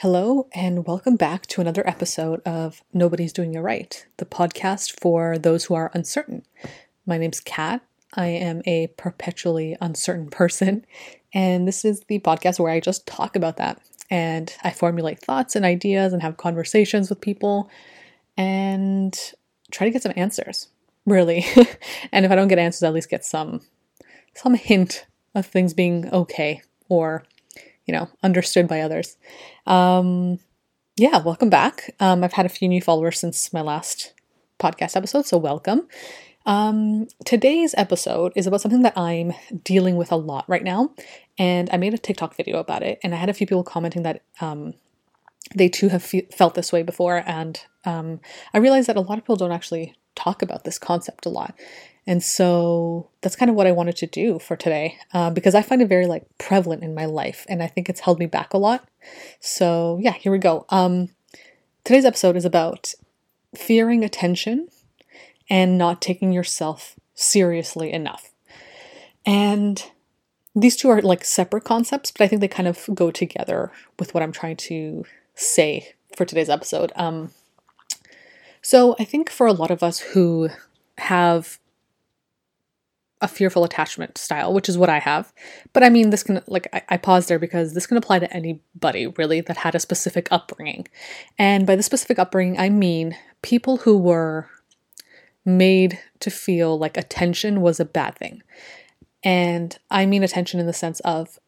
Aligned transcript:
Hello, 0.00 0.48
and 0.54 0.86
welcome 0.86 1.16
back 1.16 1.46
to 1.48 1.60
another 1.60 1.86
episode 1.86 2.40
of 2.46 2.82
Nobody's 2.94 3.34
Doing 3.34 3.52
It 3.52 3.60
Right, 3.60 4.06
the 4.16 4.24
podcast 4.24 4.98
for 4.98 5.36
those 5.36 5.66
who 5.66 5.74
are 5.74 5.90
uncertain. 5.92 6.42
My 7.04 7.18
name's 7.18 7.40
Kat. 7.40 7.82
I 8.14 8.28
am 8.28 8.62
a 8.64 8.86
perpetually 8.96 9.76
uncertain 9.78 10.30
person, 10.30 10.86
and 11.34 11.68
this 11.68 11.84
is 11.84 12.00
the 12.08 12.18
podcast 12.20 12.58
where 12.58 12.72
I 12.72 12.80
just 12.80 13.06
talk 13.06 13.36
about 13.36 13.58
that. 13.58 13.78
And 14.08 14.50
I 14.64 14.70
formulate 14.70 15.20
thoughts 15.20 15.54
and 15.54 15.66
ideas 15.66 16.14
and 16.14 16.22
have 16.22 16.38
conversations 16.38 17.10
with 17.10 17.20
people 17.20 17.68
and 18.38 19.14
try 19.70 19.86
to 19.86 19.90
get 19.90 20.02
some 20.02 20.14
answers, 20.16 20.68
really. 21.04 21.44
and 22.10 22.24
if 22.24 22.32
I 22.32 22.36
don't 22.36 22.48
get 22.48 22.58
answers, 22.58 22.84
I 22.84 22.86
at 22.86 22.94
least 22.94 23.10
get 23.10 23.26
some 23.26 23.60
some 24.34 24.54
hint 24.54 25.04
of 25.34 25.44
things 25.44 25.74
being 25.74 26.08
okay 26.10 26.62
or 26.88 27.22
you 27.90 27.96
know, 27.96 28.08
understood 28.22 28.68
by 28.68 28.82
others. 28.82 29.16
Um, 29.66 30.38
yeah, 30.96 31.18
welcome 31.18 31.50
back. 31.50 31.92
Um, 31.98 32.22
I've 32.22 32.34
had 32.34 32.46
a 32.46 32.48
few 32.48 32.68
new 32.68 32.80
followers 32.80 33.18
since 33.18 33.52
my 33.52 33.62
last 33.62 34.12
podcast 34.60 34.94
episode, 34.94 35.26
so 35.26 35.36
welcome. 35.36 35.88
Um, 36.46 37.08
today's 37.24 37.74
episode 37.76 38.32
is 38.36 38.46
about 38.46 38.60
something 38.60 38.82
that 38.82 38.96
I'm 38.96 39.32
dealing 39.64 39.96
with 39.96 40.12
a 40.12 40.16
lot 40.16 40.44
right 40.46 40.62
now, 40.62 40.94
and 41.36 41.68
I 41.72 41.78
made 41.78 41.92
a 41.92 41.98
TikTok 41.98 42.36
video 42.36 42.58
about 42.58 42.84
it, 42.84 43.00
and 43.02 43.12
I 43.12 43.16
had 43.16 43.28
a 43.28 43.34
few 43.34 43.48
people 43.48 43.64
commenting 43.64 44.04
that 44.04 44.22
um, 44.40 44.74
they 45.52 45.68
too 45.68 45.88
have 45.88 46.04
fe- 46.04 46.28
felt 46.32 46.54
this 46.54 46.72
way 46.72 46.84
before, 46.84 47.24
and 47.26 47.60
um, 47.84 48.20
I 48.54 48.58
realized 48.58 48.88
that 48.88 48.96
a 48.96 49.00
lot 49.00 49.18
of 49.18 49.24
people 49.24 49.34
don't 49.34 49.50
actually 49.50 49.96
talk 50.14 50.42
about 50.42 50.62
this 50.62 50.78
concept 50.78 51.26
a 51.26 51.28
lot. 51.28 51.58
And 52.10 52.24
so 52.24 53.08
that's 53.20 53.36
kind 53.36 53.50
of 53.50 53.54
what 53.54 53.68
I 53.68 53.72
wanted 53.72 53.94
to 53.98 54.06
do 54.08 54.40
for 54.40 54.56
today 54.56 54.98
uh, 55.14 55.30
because 55.30 55.54
I 55.54 55.62
find 55.62 55.80
it 55.80 55.86
very 55.86 56.06
like 56.08 56.26
prevalent 56.38 56.82
in 56.82 56.92
my 56.92 57.04
life 57.04 57.46
and 57.48 57.62
I 57.62 57.68
think 57.68 57.88
it's 57.88 58.00
held 58.00 58.18
me 58.18 58.26
back 58.26 58.52
a 58.52 58.58
lot. 58.58 58.84
So 59.38 59.96
yeah, 60.02 60.14
here 60.14 60.32
we 60.32 60.38
go. 60.38 60.66
Um, 60.70 61.10
today's 61.84 62.04
episode 62.04 62.34
is 62.34 62.44
about 62.44 62.94
fearing 63.54 64.02
attention 64.02 64.70
and 65.48 65.78
not 65.78 66.02
taking 66.02 66.32
yourself 66.32 66.96
seriously 67.14 67.92
enough. 67.92 68.32
And 69.24 69.80
these 70.56 70.74
two 70.74 70.88
are 70.88 71.00
like 71.02 71.24
separate 71.24 71.62
concepts, 71.62 72.10
but 72.10 72.24
I 72.24 72.26
think 72.26 72.40
they 72.40 72.48
kind 72.48 72.66
of 72.66 72.90
go 72.92 73.12
together 73.12 73.70
with 74.00 74.14
what 74.14 74.24
I'm 74.24 74.32
trying 74.32 74.56
to 74.56 75.04
say 75.36 75.94
for 76.16 76.24
today's 76.24 76.50
episode. 76.50 76.90
Um, 76.96 77.30
so 78.62 78.96
I 78.98 79.04
think 79.04 79.30
for 79.30 79.46
a 79.46 79.52
lot 79.52 79.70
of 79.70 79.84
us 79.84 80.00
who 80.00 80.48
have 80.98 81.60
a 83.20 83.28
fearful 83.28 83.64
attachment 83.64 84.16
style, 84.16 84.52
which 84.52 84.68
is 84.68 84.78
what 84.78 84.88
I 84.88 84.98
have. 84.98 85.32
But 85.72 85.82
I 85.82 85.90
mean, 85.90 86.10
this 86.10 86.22
can, 86.22 86.42
like, 86.46 86.68
I, 86.72 86.82
I 86.90 86.96
paused 86.96 87.28
there 87.28 87.38
because 87.38 87.74
this 87.74 87.86
can 87.86 87.96
apply 87.96 88.18
to 88.20 88.32
anybody 88.32 89.06
really 89.06 89.40
that 89.42 89.58
had 89.58 89.74
a 89.74 89.80
specific 89.80 90.28
upbringing. 90.30 90.86
And 91.38 91.66
by 91.66 91.76
the 91.76 91.82
specific 91.82 92.18
upbringing, 92.18 92.58
I 92.58 92.70
mean 92.70 93.16
people 93.42 93.78
who 93.78 93.98
were 93.98 94.48
made 95.44 95.98
to 96.20 96.30
feel 96.30 96.78
like 96.78 96.96
attention 96.96 97.60
was 97.60 97.80
a 97.80 97.84
bad 97.84 98.16
thing. 98.16 98.42
And 99.22 99.78
I 99.90 100.06
mean 100.06 100.22
attention 100.22 100.60
in 100.60 100.66
the 100.66 100.72
sense 100.72 101.00
of, 101.00 101.38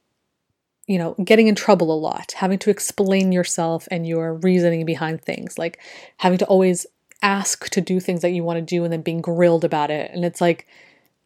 you 0.87 0.98
know, 0.98 1.15
getting 1.25 1.47
in 1.47 1.55
trouble 1.55 1.93
a 1.93 1.97
lot, 1.97 2.33
having 2.33 2.59
to 2.59 2.70
explain 2.70 3.33
yourself 3.33 3.89
and 3.91 4.06
your 4.06 4.34
reasoning 4.34 4.84
behind 4.84 5.23
things, 5.23 5.56
like 5.56 5.78
having 6.19 6.39
to 6.39 6.47
always 6.47 6.87
ask 7.23 7.69
to 7.70 7.81
do 7.81 8.00
things 8.00 8.20
that 8.20 8.33
you 8.33 8.43
want 8.43 8.59
to 8.59 8.62
do 8.62 8.84
and 8.84 8.93
then 8.93 9.00
being 9.00 9.20
grilled 9.20 9.65
about 9.65 9.91
it. 9.91 10.11
And 10.12 10.25
it's 10.25 10.41
like, 10.41 10.67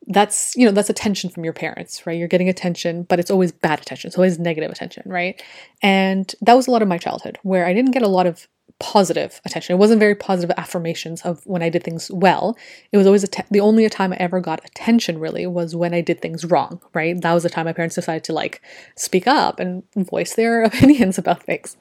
that's 0.09 0.55
you 0.57 0.65
know 0.65 0.73
that's 0.73 0.91
attention 0.91 1.31
from 1.31 1.45
your 1.45 1.53
parents 1.53 2.07
right? 2.07 2.19
You're 2.19 2.29
getting 2.29 2.49
attention 2.49 3.03
but 3.05 3.19
it's 3.19 3.31
always 3.31 3.53
bad 3.53 3.81
attention. 3.81 4.09
It's 4.09 4.17
always 4.17 4.39
negative 4.39 4.71
attention 4.71 5.03
right? 5.07 5.43
And 5.83 6.33
that 6.43 6.55
was 6.55 6.67
a 6.67 6.71
lot 6.71 6.83
of 6.83 6.89
my 6.89 6.99
childhood 6.99 7.39
where 7.43 7.67
i 7.67 7.73
didn't 7.73 7.93
get 7.93 8.03
a 8.03 8.09
lot 8.09 8.27
of 8.27 8.47
positive 8.79 9.41
attention. 9.47 9.75
It 9.75 9.79
wasn't 9.79 10.01
very 10.01 10.15
positive 10.15 10.55
affirmations 10.59 11.23
of 11.23 11.45
when 11.47 11.63
i 11.63 11.69
did 11.69 11.83
things 11.83 12.11
well. 12.11 12.57
It 12.93 12.99
was 12.99 13.07
always 13.07 13.25
att- 13.25 13.47
the 13.51 13.61
only 13.61 13.89
time 13.89 14.13
i 14.13 14.17
ever 14.17 14.41
got 14.41 14.65
attention 14.65 15.19
really 15.19 15.47
was 15.47 15.75
when 15.75 15.95
i 15.95 16.01
did 16.01 16.21
things 16.21 16.45
wrong 16.45 16.81
right? 16.95 17.21
That 17.21 17.33
was 17.35 17.43
the 17.43 17.51
time 17.51 17.67
my 17.67 17.73
parents 17.73 17.95
decided 17.97 18.25
to 18.25 18.33
like 18.33 18.63
speak 18.97 19.27
up 19.27 19.59
and 19.61 19.83
voice 19.97 20.35
their 20.35 20.63
opinions 20.71 21.19
about 21.19 21.43
things. 21.43 21.77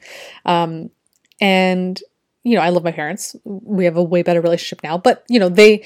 Um, 0.46 0.90
and 1.42 2.02
you 2.44 2.56
know 2.56 2.62
i 2.62 2.70
love 2.70 2.84
my 2.84 2.92
parents. 2.92 3.36
We 3.44 3.86
have 3.86 3.98
a 3.98 4.04
way 4.04 4.24
better 4.24 4.42
relationship 4.42 4.82
now 4.84 4.98
but 4.98 5.24
you 5.30 5.40
know 5.40 5.50
they 5.50 5.86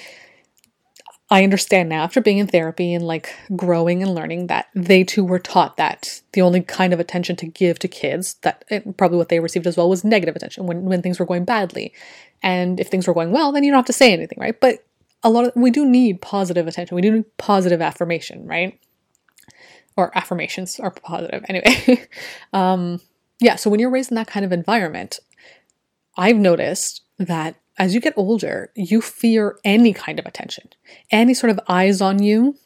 I 1.32 1.44
understand 1.44 1.90
now 1.90 2.04
after 2.04 2.22
being 2.22 2.40
in 2.40 2.48
therapy 2.48 2.94
and 2.94 3.06
like 3.06 3.36
growing 3.56 4.02
and 4.02 4.16
learning 4.16 4.48
that 4.48 4.70
they 4.74 5.04
too 5.04 5.24
were 5.24 5.40
taught 5.40 5.78
that 5.78 6.22
the 6.34 6.42
only 6.42 6.62
kind 6.62 6.92
of 6.92 7.00
attention 7.00 7.36
to 7.38 7.46
give 7.46 7.78
to 7.80 7.88
kids 7.88 8.36
that 8.42 8.64
probably 8.98 9.18
what 9.18 9.30
they 9.30 9.40
received 9.40 9.68
as 9.68 9.78
well 9.78 9.90
was 9.90 10.04
negative 10.04 10.36
attention 10.36 10.66
when 10.66 10.86
when 10.86 11.02
things 11.02 11.20
were 11.20 11.26
going 11.26 11.46
badly. 11.46 11.94
And 12.42 12.80
if 12.80 12.88
things 12.88 13.08
were 13.08 13.14
going 13.14 13.32
well, 13.32 13.52
then 13.52 13.64
you 13.64 13.72
don't 13.72 13.78
have 13.78 13.86
to 13.86 13.94
say 13.94 14.12
anything, 14.12 14.40
right? 14.40 14.60
But 14.60 14.84
a 15.22 15.30
lot 15.30 15.46
of 15.46 15.52
we 15.56 15.70
do 15.70 15.86
need 15.86 16.22
positive 16.22 16.68
attention. 16.68 16.96
We 16.96 17.02
do 17.02 17.12
need 17.12 17.38
positive 17.38 17.82
affirmation, 17.82 18.48
right? 18.48 18.80
Or 19.96 20.18
affirmations 20.18 20.80
are 20.80 20.92
positive. 20.92 21.46
Anyway. 21.48 22.08
um 22.54 23.02
yeah, 23.40 23.56
so 23.56 23.70
when 23.70 23.80
you're 23.80 23.90
raised 23.90 24.12
in 24.12 24.16
that 24.16 24.28
kind 24.28 24.46
of 24.46 24.52
environment, 24.52 25.20
I've 26.18 26.36
noticed 26.38 27.04
that 27.18 27.56
as 27.80 27.96
you 27.96 28.02
get 28.02 28.14
older, 28.18 28.72
you 28.76 29.02
fear 29.02 29.58
any 29.64 29.94
kind 29.94 30.20
of 30.20 30.26
attention. 30.26 30.70
Any 31.12 31.34
sort 31.34 31.50
of 31.50 31.60
eyes 31.68 32.02
on 32.02 32.22
you 32.22 32.58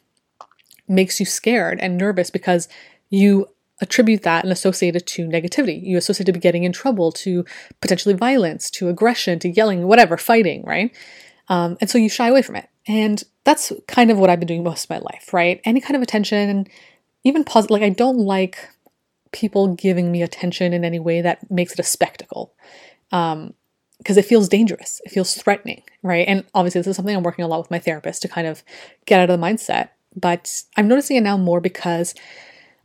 makes 0.88 1.20
you 1.20 1.24
scared 1.24 1.78
and 1.80 1.96
nervous 1.96 2.30
because 2.30 2.68
you 3.10 3.46
attribute 3.80 4.22
that 4.22 4.44
and 4.44 4.52
associate 4.52 4.96
it 4.96 5.06
to 5.06 5.26
negativity. 5.26 5.80
You 5.82 5.96
associate 5.96 6.28
it 6.28 6.32
to 6.32 6.38
be 6.38 6.40
getting 6.40 6.64
in 6.64 6.72
trouble, 6.72 7.12
to 7.12 7.44
potentially 7.80 8.14
violence, 8.14 8.70
to 8.72 8.88
aggression, 8.88 9.38
to 9.40 9.48
yelling, 9.48 9.86
whatever, 9.86 10.16
fighting, 10.16 10.64
right? 10.64 10.94
Um, 11.48 11.76
and 11.80 11.88
so 11.88 11.98
you 11.98 12.08
shy 12.08 12.28
away 12.28 12.42
from 12.42 12.56
it. 12.56 12.68
And 12.86 13.22
that's 13.44 13.72
kind 13.86 14.10
of 14.10 14.18
what 14.18 14.30
I've 14.30 14.40
been 14.40 14.48
doing 14.48 14.64
most 14.64 14.84
of 14.84 14.90
my 14.90 14.98
life, 14.98 15.32
right? 15.32 15.60
Any 15.64 15.80
kind 15.80 15.96
of 15.96 16.02
attention, 16.02 16.66
even 17.22 17.44
positive, 17.44 17.70
like 17.70 17.82
I 17.82 17.90
don't 17.90 18.18
like 18.18 18.68
people 19.32 19.74
giving 19.74 20.10
me 20.10 20.22
attention 20.22 20.72
in 20.72 20.84
any 20.84 20.98
way 20.98 21.20
that 21.20 21.50
makes 21.50 21.72
it 21.72 21.78
a 21.78 21.84
spectacle. 21.84 22.54
Um, 23.12 23.54
because 23.98 24.16
it 24.16 24.24
feels 24.24 24.48
dangerous. 24.48 25.00
It 25.04 25.10
feels 25.10 25.34
threatening, 25.34 25.82
right? 26.02 26.26
And 26.28 26.44
obviously, 26.54 26.80
this 26.80 26.88
is 26.88 26.96
something 26.96 27.16
I'm 27.16 27.22
working 27.22 27.44
a 27.44 27.48
lot 27.48 27.60
with 27.60 27.70
my 27.70 27.78
therapist 27.78 28.22
to 28.22 28.28
kind 28.28 28.46
of 28.46 28.62
get 29.06 29.20
out 29.20 29.30
of 29.30 29.40
the 29.40 29.46
mindset. 29.46 29.90
But 30.16 30.62
I'm 30.76 30.88
noticing 30.88 31.16
it 31.16 31.22
now 31.22 31.36
more 31.36 31.60
because 31.60 32.14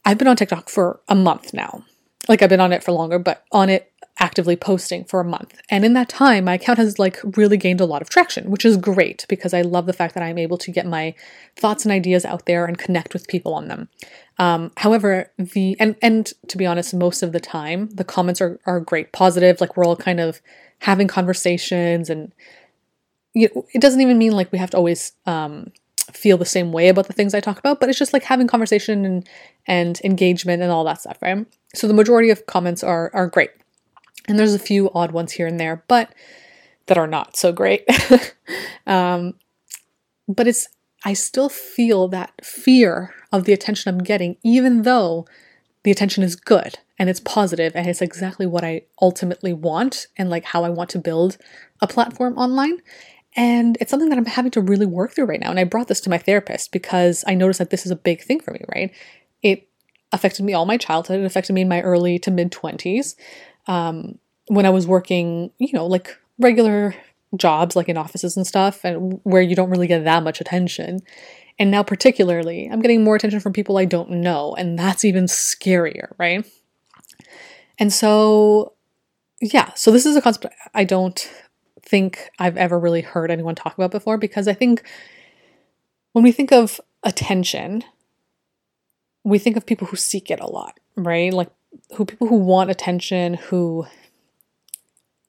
I've 0.06 0.18
been 0.18 0.28
on 0.28 0.36
TikTok 0.36 0.70
for 0.70 1.00
a 1.08 1.16
month 1.16 1.54
now. 1.54 1.84
Like 2.30 2.42
I've 2.42 2.50
been 2.50 2.62
on 2.62 2.72
it 2.72 2.84
for 2.84 2.94
longer, 2.94 3.20
but 3.20 3.44
on 3.52 3.68
it 3.70 3.92
actively 4.20 4.56
posting 4.56 5.06
for 5.06 5.20
a 5.20 5.26
month. 5.26 5.60
And 5.70 5.84
in 5.84 5.94
that 5.94 6.10
time, 6.10 6.46
my 6.46 6.56
account 6.56 6.78
has 6.78 7.00
like 7.00 7.20
really 7.38 7.58
gained 7.58 7.82
a 7.82 7.86
lot 7.86 8.02
of 8.02 8.10
traction, 8.10 8.52
which 8.52 8.66
is 8.66 8.78
great 8.78 9.26
because 9.30 9.54
I 9.54 9.62
love 9.62 9.86
the 9.86 9.94
fact 9.94 10.14
that 10.14 10.24
I'm 10.24 10.38
able 10.38 10.58
to 10.60 10.72
get 10.72 10.86
my 10.86 11.16
thoughts 11.56 11.86
and 11.86 11.92
ideas 11.92 12.26
out 12.26 12.46
there 12.46 12.66
and 12.66 12.78
connect 12.78 13.14
with 13.14 13.28
people 13.28 13.54
on 13.54 13.68
them. 13.68 13.90
Um, 14.38 14.72
however, 14.78 15.32
the 15.38 15.76
and 15.80 15.96
and 16.02 16.32
to 16.48 16.58
be 16.58 16.66
honest, 16.66 16.94
most 16.94 17.24
of 17.24 17.32
the 17.32 17.40
time 17.40 17.90
the 17.90 18.04
comments 18.04 18.42
are 18.42 18.60
are 18.66 18.80
great, 18.80 19.12
positive. 19.12 19.60
Like 19.60 19.76
we're 19.76 19.86
all 19.86 19.96
kind 19.96 20.20
of 20.20 20.42
having 20.80 21.08
conversations 21.08 22.10
and 22.10 22.32
you 23.34 23.50
know, 23.56 23.66
it 23.74 23.82
doesn't 23.82 24.02
even 24.02 24.18
mean 24.18 24.34
like 24.34 24.52
we 24.52 24.58
have 24.58 24.72
to 24.72 24.78
always 24.78 25.14
um, 25.26 25.72
feel 26.16 26.38
the 26.38 26.46
same 26.46 26.72
way 26.72 26.90
about 26.90 27.08
the 27.08 27.14
things 27.14 27.34
I 27.34 27.40
talk 27.40 27.60
about, 27.60 27.80
but 27.80 27.90
it's 27.90 28.00
just 28.00 28.14
like 28.14 28.24
having 28.24 28.48
conversation 28.48 29.06
and 29.06 29.30
and 29.68 30.00
engagement 30.04 30.62
and 30.62 30.72
all 30.72 30.84
that 30.86 31.02
stuff, 31.02 31.18
right? 31.22 31.46
So 31.74 31.88
the 31.88 31.94
majority 31.94 32.30
of 32.30 32.46
comments 32.46 32.84
are 32.84 33.12
are 33.14 33.28
great. 33.28 33.52
And 34.28 34.38
there's 34.38 34.54
a 34.54 34.60
few 34.60 34.92
odd 34.92 35.12
ones 35.12 35.32
here 35.32 35.48
and 35.48 35.60
there, 35.60 35.84
but 35.88 36.14
that 36.86 36.98
are 36.98 37.08
not 37.08 37.36
so 37.36 37.52
great. 37.52 37.88
um, 38.88 39.34
but 40.28 40.48
it's 40.48 40.68
I 41.06 41.14
still 41.14 41.50
feel 41.50 42.08
that 42.10 42.34
fear 42.44 43.14
of 43.32 43.46
the 43.46 43.54
attention 43.54 43.90
I'm 43.90 44.04
getting, 44.04 44.38
even 44.44 44.82
though 44.82 45.26
the 45.84 45.92
attention 45.92 46.24
is 46.24 46.36
good 46.36 46.80
and 46.98 47.10
it's 47.10 47.22
positive 47.22 47.74
and 47.76 47.88
it's 47.88 48.02
exactly 48.02 48.46
what 48.46 48.64
I 48.64 48.82
ultimately 49.02 49.54
want 49.54 50.08
and 50.18 50.30
like 50.30 50.44
how 50.44 50.64
I 50.64 50.70
want 50.70 50.90
to 50.92 51.00
build 51.00 51.38
a 51.82 51.88
platform 51.88 52.38
online. 52.38 52.80
And 53.40 53.78
it's 53.80 53.90
something 53.90 54.10
that 54.10 54.18
I'm 54.18 54.26
having 54.26 54.52
to 54.52 54.62
really 54.62 54.86
work 54.86 55.14
through 55.14 55.24
right 55.24 55.40
now. 55.40 55.50
And 55.50 55.62
I 55.62 55.64
brought 55.64 55.88
this 55.88 56.02
to 56.02 56.10
my 56.10 56.18
therapist 56.18 56.74
because 56.74 57.24
I 57.26 57.36
noticed 57.36 57.60
that 57.60 57.70
this 57.70 57.86
is 57.86 57.92
a 57.92 57.96
big 57.96 58.22
thing 58.22 58.42
for 58.42 58.52
me, 58.52 58.60
right? 58.76 58.94
It 59.42 59.70
affected 60.12 60.44
me 60.44 60.54
all 60.54 60.66
my 60.66 60.76
childhood. 60.76 61.22
It 61.22 61.26
affected 61.26 61.54
me 61.54 61.62
in 61.62 61.70
my 61.70 61.80
early 61.82 62.20
to 62.20 62.32
mid 62.32 62.52
20s 62.52 63.16
um, 63.68 64.20
when 64.48 64.66
I 64.66 64.70
was 64.70 64.86
working, 64.86 65.52
you 65.58 65.72
know, 65.72 65.86
like 65.86 66.18
regular 66.38 66.94
jobs, 67.38 67.78
like 67.78 67.88
in 67.88 67.96
offices 67.96 68.36
and 68.36 68.46
stuff, 68.46 68.84
and 68.84 69.22
where 69.24 69.42
you 69.42 69.56
don't 69.56 69.70
really 69.70 69.88
get 69.88 70.04
that 70.04 70.22
much 70.22 70.42
attention. 70.42 71.00
And 71.58 71.72
now, 71.72 71.82
particularly, 71.82 72.68
I'm 72.70 72.82
getting 72.82 73.06
more 73.06 73.16
attention 73.16 73.40
from 73.40 73.54
people 73.54 73.78
I 73.78 73.86
don't 73.86 74.10
know, 74.10 74.54
and 74.58 74.78
that's 74.78 75.06
even 75.06 75.26
scarier, 75.26 76.12
right? 76.18 76.46
And 77.78 77.94
so, 77.94 78.74
yeah, 79.40 79.74
so 79.76 79.92
this 79.92 80.06
is 80.06 80.18
a 80.18 80.22
concept 80.22 80.54
I 80.74 80.84
don't 80.84 81.30
think 81.90 82.30
I've 82.38 82.58
ever 82.58 82.78
really 82.78 83.02
heard 83.02 83.32
anyone 83.32 83.56
talk 83.56 83.74
about 83.74 83.92
before 83.92 84.18
because 84.18 84.48
I 84.48 84.54
think 84.54 84.84
when 86.14 86.24
we 86.24 86.32
think 86.32 86.52
of 86.52 86.80
attention, 87.04 87.84
we 89.24 89.40
think 89.40 89.58
of 89.58 89.66
people 89.66 89.88
who 89.88 89.98
seek 89.98 90.30
it 90.30 90.40
a 90.40 90.48
lot, 90.48 90.80
right? 90.96 91.34
Like 91.34 91.50
who 91.96 92.06
people 92.06 92.28
who 92.28 92.38
want 92.38 92.70
attention, 92.70 93.34
who 93.36 93.88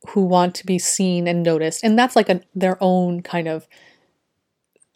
who 0.08 0.22
want 0.22 0.54
to 0.54 0.66
be 0.66 0.78
seen 0.78 1.26
and 1.26 1.42
noticed, 1.42 1.84
and 1.84 1.98
that's 1.98 2.16
like 2.16 2.28
a, 2.28 2.40
their 2.54 2.78
own 2.80 3.22
kind 3.22 3.48
of 3.48 3.66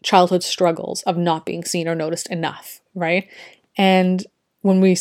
childhood 0.02 0.42
struggles 0.42 1.02
of 1.02 1.16
not 1.16 1.46
being 1.46 1.64
seen 1.64 1.88
or 1.88 1.94
noticed 1.94 2.30
enough, 2.30 2.80
right? 2.94 3.28
And 3.76 4.24
when 4.60 4.80
we 4.80 4.96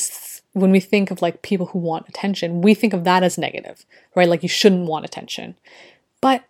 when 0.53 0.71
we 0.71 0.79
think 0.79 1.11
of 1.11 1.21
like 1.21 1.41
people 1.41 1.67
who 1.67 1.79
want 1.79 2.07
attention, 2.07 2.61
we 2.61 2.73
think 2.73 2.93
of 2.93 3.03
that 3.03 3.23
as 3.23 3.37
negative, 3.37 3.85
right? 4.15 4.29
Like 4.29 4.43
you 4.43 4.49
shouldn't 4.49 4.87
want 4.87 5.05
attention. 5.05 5.55
But 6.21 6.43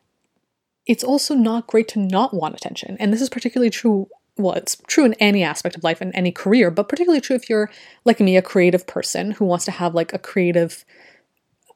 it's 0.85 1.03
also 1.03 1.33
not 1.33 1.67
great 1.67 1.87
to 1.89 1.99
not 1.99 2.33
want 2.33 2.55
attention. 2.55 2.97
And 2.99 3.13
this 3.13 3.21
is 3.21 3.29
particularly 3.29 3.69
true 3.69 4.09
well, 4.35 4.53
it's 4.53 4.77
true 4.87 5.05
in 5.05 5.13
any 5.15 5.43
aspect 5.43 5.75
of 5.75 5.83
life 5.83 6.01
and 6.01 6.11
any 6.15 6.31
career, 6.31 6.71
but 6.71 6.89
particularly 6.89 7.21
true 7.21 7.35
if 7.35 7.49
you're 7.49 7.69
like 8.03 8.19
me, 8.19 8.35
a 8.35 8.41
creative 8.41 8.87
person 8.87 9.31
who 9.31 9.45
wants 9.45 9.65
to 9.65 9.71
have 9.71 9.93
like 9.93 10.11
a 10.11 10.17
creative, 10.17 10.83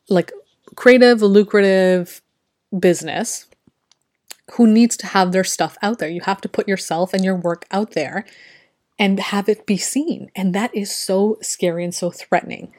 like 0.09 0.31
creative, 0.75 1.21
lucrative 1.21 2.21
business 2.77 3.45
who 4.53 4.65
needs 4.65 4.97
to 4.97 5.07
have 5.07 5.31
their 5.31 5.43
stuff 5.43 5.77
out 5.83 5.99
there. 5.99 6.09
You 6.09 6.21
have 6.21 6.41
to 6.41 6.49
put 6.49 6.67
yourself 6.67 7.13
and 7.13 7.23
your 7.23 7.35
work 7.35 7.65
out 7.69 7.91
there 7.91 8.25
and 8.97 9.19
have 9.19 9.47
it 9.47 9.65
be 9.65 9.77
seen. 9.77 10.31
And 10.35 10.55
that 10.55 10.75
is 10.75 10.95
so 10.95 11.37
scary 11.41 11.83
and 11.83 11.93
so 11.93 12.09
threatening. 12.09 12.73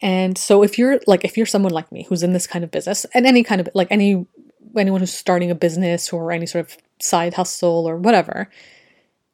And 0.00 0.36
so 0.36 0.64
if 0.64 0.78
you're 0.78 1.00
like 1.06 1.24
if 1.24 1.36
you're 1.36 1.46
someone 1.46 1.72
like 1.72 1.92
me 1.92 2.06
who's 2.08 2.24
in 2.24 2.32
this 2.32 2.48
kind 2.48 2.64
of 2.64 2.72
business 2.72 3.06
and 3.14 3.24
any 3.24 3.44
kind 3.44 3.60
of 3.60 3.68
like 3.72 3.86
any 3.90 4.26
anyone 4.76 5.00
who's 5.00 5.12
starting 5.12 5.50
a 5.50 5.54
business 5.54 6.12
or 6.12 6.32
any 6.32 6.46
sort 6.46 6.66
of 6.66 6.76
side 7.00 7.34
hustle 7.34 7.88
or 7.88 7.96
whatever, 7.96 8.48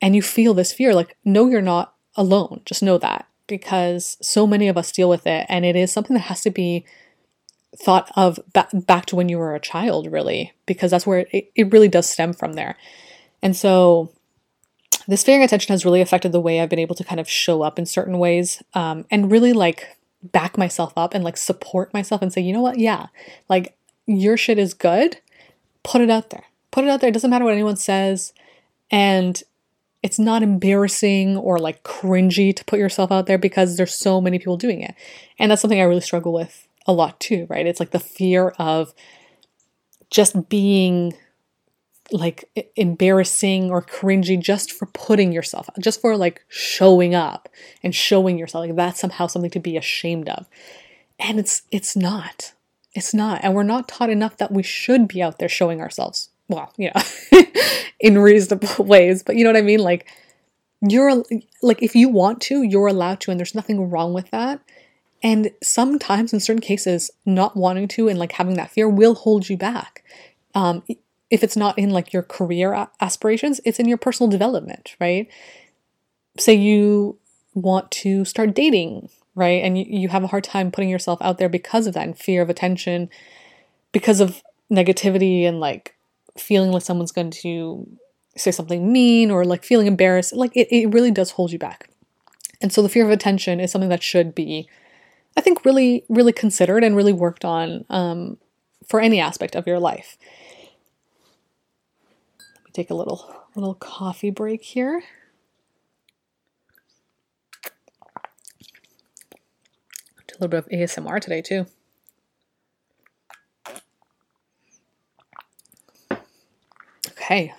and 0.00 0.14
you 0.14 0.22
feel 0.22 0.54
this 0.54 0.72
fear, 0.72 0.94
like 0.94 1.16
no 1.24 1.48
you're 1.48 1.62
not 1.62 1.94
alone. 2.16 2.62
Just 2.64 2.82
know 2.82 2.98
that 2.98 3.26
because 3.46 4.18
so 4.20 4.46
many 4.46 4.68
of 4.68 4.76
us 4.76 4.92
deal 4.92 5.08
with 5.08 5.26
it 5.26 5.46
and 5.48 5.64
it 5.64 5.74
is 5.74 5.92
something 5.92 6.14
that 6.14 6.20
has 6.20 6.42
to 6.42 6.50
be 6.50 6.84
thought 7.76 8.10
of 8.16 8.38
back, 8.52 8.70
back 8.72 9.06
to 9.06 9.16
when 9.16 9.28
you 9.28 9.38
were 9.38 9.54
a 9.54 9.60
child 9.60 10.10
really 10.10 10.52
because 10.66 10.90
that's 10.90 11.06
where 11.06 11.26
it, 11.32 11.50
it 11.54 11.72
really 11.72 11.88
does 11.88 12.08
stem 12.08 12.32
from 12.32 12.54
there. 12.54 12.76
And 13.42 13.56
so 13.56 14.12
this 15.06 15.22
fearing 15.22 15.42
attention 15.42 15.72
has 15.72 15.84
really 15.84 16.00
affected 16.00 16.32
the 16.32 16.40
way 16.40 16.60
I've 16.60 16.68
been 16.68 16.78
able 16.78 16.94
to 16.96 17.04
kind 17.04 17.20
of 17.20 17.28
show 17.28 17.62
up 17.62 17.78
in 17.78 17.86
certain 17.86 18.18
ways 18.18 18.62
um, 18.74 19.06
and 19.10 19.30
really 19.30 19.52
like 19.52 19.96
back 20.22 20.58
myself 20.58 20.92
up 20.96 21.14
and 21.14 21.24
like 21.24 21.36
support 21.36 21.94
myself 21.94 22.20
and 22.20 22.32
say, 22.32 22.40
you 22.40 22.52
know 22.52 22.60
what? 22.60 22.78
Yeah, 22.78 23.06
like 23.48 23.76
your 24.06 24.36
shit 24.36 24.58
is 24.58 24.74
good. 24.74 25.18
Put 25.82 26.00
it 26.00 26.10
out 26.10 26.30
there. 26.30 26.44
Put 26.70 26.84
it 26.84 26.90
out 26.90 27.00
there. 27.00 27.08
It 27.08 27.14
doesn't 27.14 27.30
matter 27.30 27.44
what 27.44 27.54
anyone 27.54 27.76
says. 27.76 28.32
And 28.90 29.42
it's 30.02 30.18
not 30.18 30.42
embarrassing 30.42 31.36
or 31.36 31.58
like 31.58 31.82
cringy 31.82 32.54
to 32.54 32.64
put 32.64 32.78
yourself 32.78 33.10
out 33.10 33.26
there 33.26 33.38
because 33.38 33.76
there's 33.76 33.94
so 33.94 34.20
many 34.20 34.38
people 34.38 34.56
doing 34.56 34.82
it. 34.82 34.94
And 35.38 35.50
that's 35.50 35.60
something 35.60 35.80
I 35.80 35.84
really 35.84 36.00
struggle 36.00 36.32
with 36.32 36.68
a 36.86 36.92
lot 36.92 37.18
too, 37.20 37.46
right? 37.50 37.66
It's 37.66 37.80
like 37.80 37.90
the 37.90 37.98
fear 37.98 38.50
of 38.58 38.94
just 40.10 40.48
being 40.48 41.14
like 42.10 42.44
embarrassing 42.76 43.70
or 43.70 43.82
cringy 43.82 44.40
just 44.40 44.72
for 44.72 44.86
putting 44.86 45.32
yourself 45.32 45.68
out, 45.68 45.78
just 45.80 46.00
for 46.00 46.16
like 46.16 46.42
showing 46.48 47.14
up 47.14 47.48
and 47.82 47.94
showing 47.94 48.38
yourself 48.38 48.66
like 48.66 48.76
that's 48.76 49.00
somehow 49.00 49.26
something 49.26 49.50
to 49.50 49.60
be 49.60 49.76
ashamed 49.76 50.28
of. 50.28 50.46
And 51.18 51.38
it's 51.38 51.62
it's 51.70 51.96
not. 51.96 52.54
It's 52.94 53.14
not. 53.14 53.40
And 53.42 53.54
we're 53.54 53.62
not 53.62 53.88
taught 53.88 54.10
enough 54.10 54.36
that 54.38 54.52
we 54.52 54.62
should 54.62 55.08
be 55.08 55.22
out 55.22 55.38
there 55.38 55.48
showing 55.48 55.80
ourselves. 55.80 56.30
Well, 56.48 56.72
you 56.76 56.90
know, 56.94 57.42
in 58.00 58.18
reasonable 58.18 58.84
ways, 58.84 59.22
but 59.22 59.36
you 59.36 59.44
know 59.44 59.50
what 59.50 59.58
I 59.58 59.62
mean? 59.62 59.80
Like 59.80 60.06
you're 60.80 61.24
like 61.62 61.82
if 61.82 61.94
you 61.94 62.08
want 62.08 62.40
to, 62.42 62.62
you're 62.62 62.86
allowed 62.86 63.20
to 63.20 63.30
and 63.30 63.38
there's 63.38 63.54
nothing 63.54 63.90
wrong 63.90 64.12
with 64.12 64.30
that. 64.30 64.60
And 65.22 65.50
sometimes 65.62 66.32
in 66.32 66.40
certain 66.40 66.60
cases, 66.60 67.10
not 67.26 67.56
wanting 67.56 67.88
to 67.88 68.08
and 68.08 68.18
like 68.18 68.32
having 68.32 68.54
that 68.54 68.70
fear 68.70 68.88
will 68.88 69.14
hold 69.14 69.48
you 69.48 69.56
back. 69.56 70.04
Um, 70.54 70.84
if 71.30 71.42
it's 71.42 71.56
not 71.56 71.78
in 71.78 71.90
like 71.90 72.12
your 72.12 72.22
career 72.22 72.88
aspirations, 73.00 73.60
it's 73.64 73.78
in 73.78 73.88
your 73.88 73.98
personal 73.98 74.30
development, 74.30 74.96
right? 75.00 75.28
Say 76.38 76.54
you 76.54 77.18
want 77.54 77.90
to 77.90 78.24
start 78.24 78.54
dating, 78.54 79.10
right? 79.38 79.62
And 79.62 79.78
you, 79.78 79.84
you 79.88 80.08
have 80.08 80.24
a 80.24 80.28
hard 80.28 80.44
time 80.44 80.70
putting 80.70 80.90
yourself 80.90 81.20
out 81.22 81.38
there 81.38 81.48
because 81.48 81.86
of 81.86 81.94
that 81.94 82.06
and 82.06 82.18
fear 82.18 82.42
of 82.42 82.50
attention, 82.50 83.08
because 83.92 84.20
of 84.20 84.42
negativity 84.70 85.44
and 85.44 85.60
like 85.60 85.96
feeling 86.36 86.72
like 86.72 86.82
someone's 86.82 87.12
going 87.12 87.30
to 87.30 87.86
say 88.36 88.50
something 88.50 88.92
mean 88.92 89.30
or 89.30 89.44
like 89.44 89.64
feeling 89.64 89.86
embarrassed. 89.86 90.34
Like 90.34 90.56
it, 90.56 90.68
it 90.70 90.92
really 90.92 91.10
does 91.10 91.32
hold 91.32 91.52
you 91.52 91.58
back. 91.58 91.88
And 92.60 92.72
so 92.72 92.82
the 92.82 92.88
fear 92.88 93.04
of 93.04 93.10
attention 93.10 93.60
is 93.60 93.70
something 93.70 93.90
that 93.90 94.02
should 94.02 94.34
be, 94.34 94.68
I 95.36 95.40
think, 95.40 95.64
really, 95.64 96.04
really 96.08 96.32
considered 96.32 96.82
and 96.84 96.96
really 96.96 97.12
worked 97.12 97.44
on 97.44 97.84
um, 97.90 98.38
for 98.88 99.00
any 99.00 99.20
aspect 99.20 99.54
of 99.54 99.66
your 99.66 99.78
life 99.78 100.16
Let 102.40 102.64
me 102.64 102.70
take 102.72 102.90
a 102.90 102.94
little 102.94 103.34
little 103.54 103.74
coffee 103.74 104.30
break 104.30 104.62
here. 104.62 105.02
A 110.38 110.44
little 110.44 110.60
bit 110.60 110.64
of 110.64 110.68
ASMR 110.68 111.20
today 111.20 111.42
too. 111.42 111.66
Okay. 117.10 117.52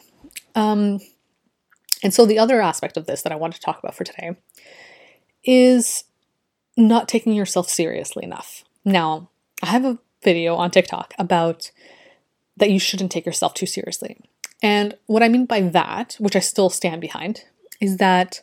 Um, 0.56 1.00
and 2.02 2.14
so 2.14 2.26
the 2.26 2.40
other 2.40 2.62
aspect 2.62 2.98
of 2.98 3.06
this 3.06 3.22
that 3.22 3.32
I 3.32 3.36
want 3.36 3.54
to 3.56 3.62
talk 3.62 3.80
about 3.80 3.96
for 3.96 4.04
today 4.04 4.36
is 5.44 6.06
not 6.78 7.08
taking 7.08 7.34
yourself 7.34 7.70
seriously 7.70 8.24
enough. 8.24 8.64
Now, 8.86 9.30
I 9.62 9.68
have 9.68 9.86
a 9.86 10.00
video 10.24 10.56
on 10.56 10.72
TikTok 10.72 11.14
about 11.20 11.72
that 12.58 12.72
you 12.72 12.80
shouldn't 12.80 13.12
take 13.12 13.26
yourself 13.26 13.54
too 13.54 13.66
seriously. 13.66 14.18
And 14.62 14.98
what 15.06 15.24
I 15.24 15.30
mean 15.30 15.46
by 15.46 15.62
that, 15.62 16.16
which 16.20 16.36
I 16.36 16.40
still 16.40 16.70
stand 16.70 17.02
behind, 17.02 17.44
is 17.80 17.98
that 17.98 18.42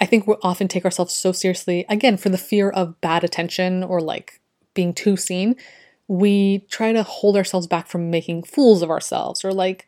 I 0.00 0.06
think 0.06 0.26
we 0.26 0.34
often 0.42 0.68
take 0.68 0.84
ourselves 0.84 1.14
so 1.14 1.32
seriously, 1.32 1.84
again, 1.88 2.16
for 2.16 2.28
the 2.28 2.38
fear 2.38 2.70
of 2.70 3.00
bad 3.00 3.24
attention 3.24 3.82
or 3.82 4.00
like 4.00 4.40
being 4.74 4.92
too 4.92 5.16
seen. 5.16 5.56
We 6.08 6.60
try 6.68 6.92
to 6.92 7.02
hold 7.02 7.36
ourselves 7.36 7.66
back 7.66 7.88
from 7.88 8.10
making 8.10 8.44
fools 8.44 8.82
of 8.82 8.90
ourselves 8.90 9.44
or 9.44 9.52
like 9.52 9.86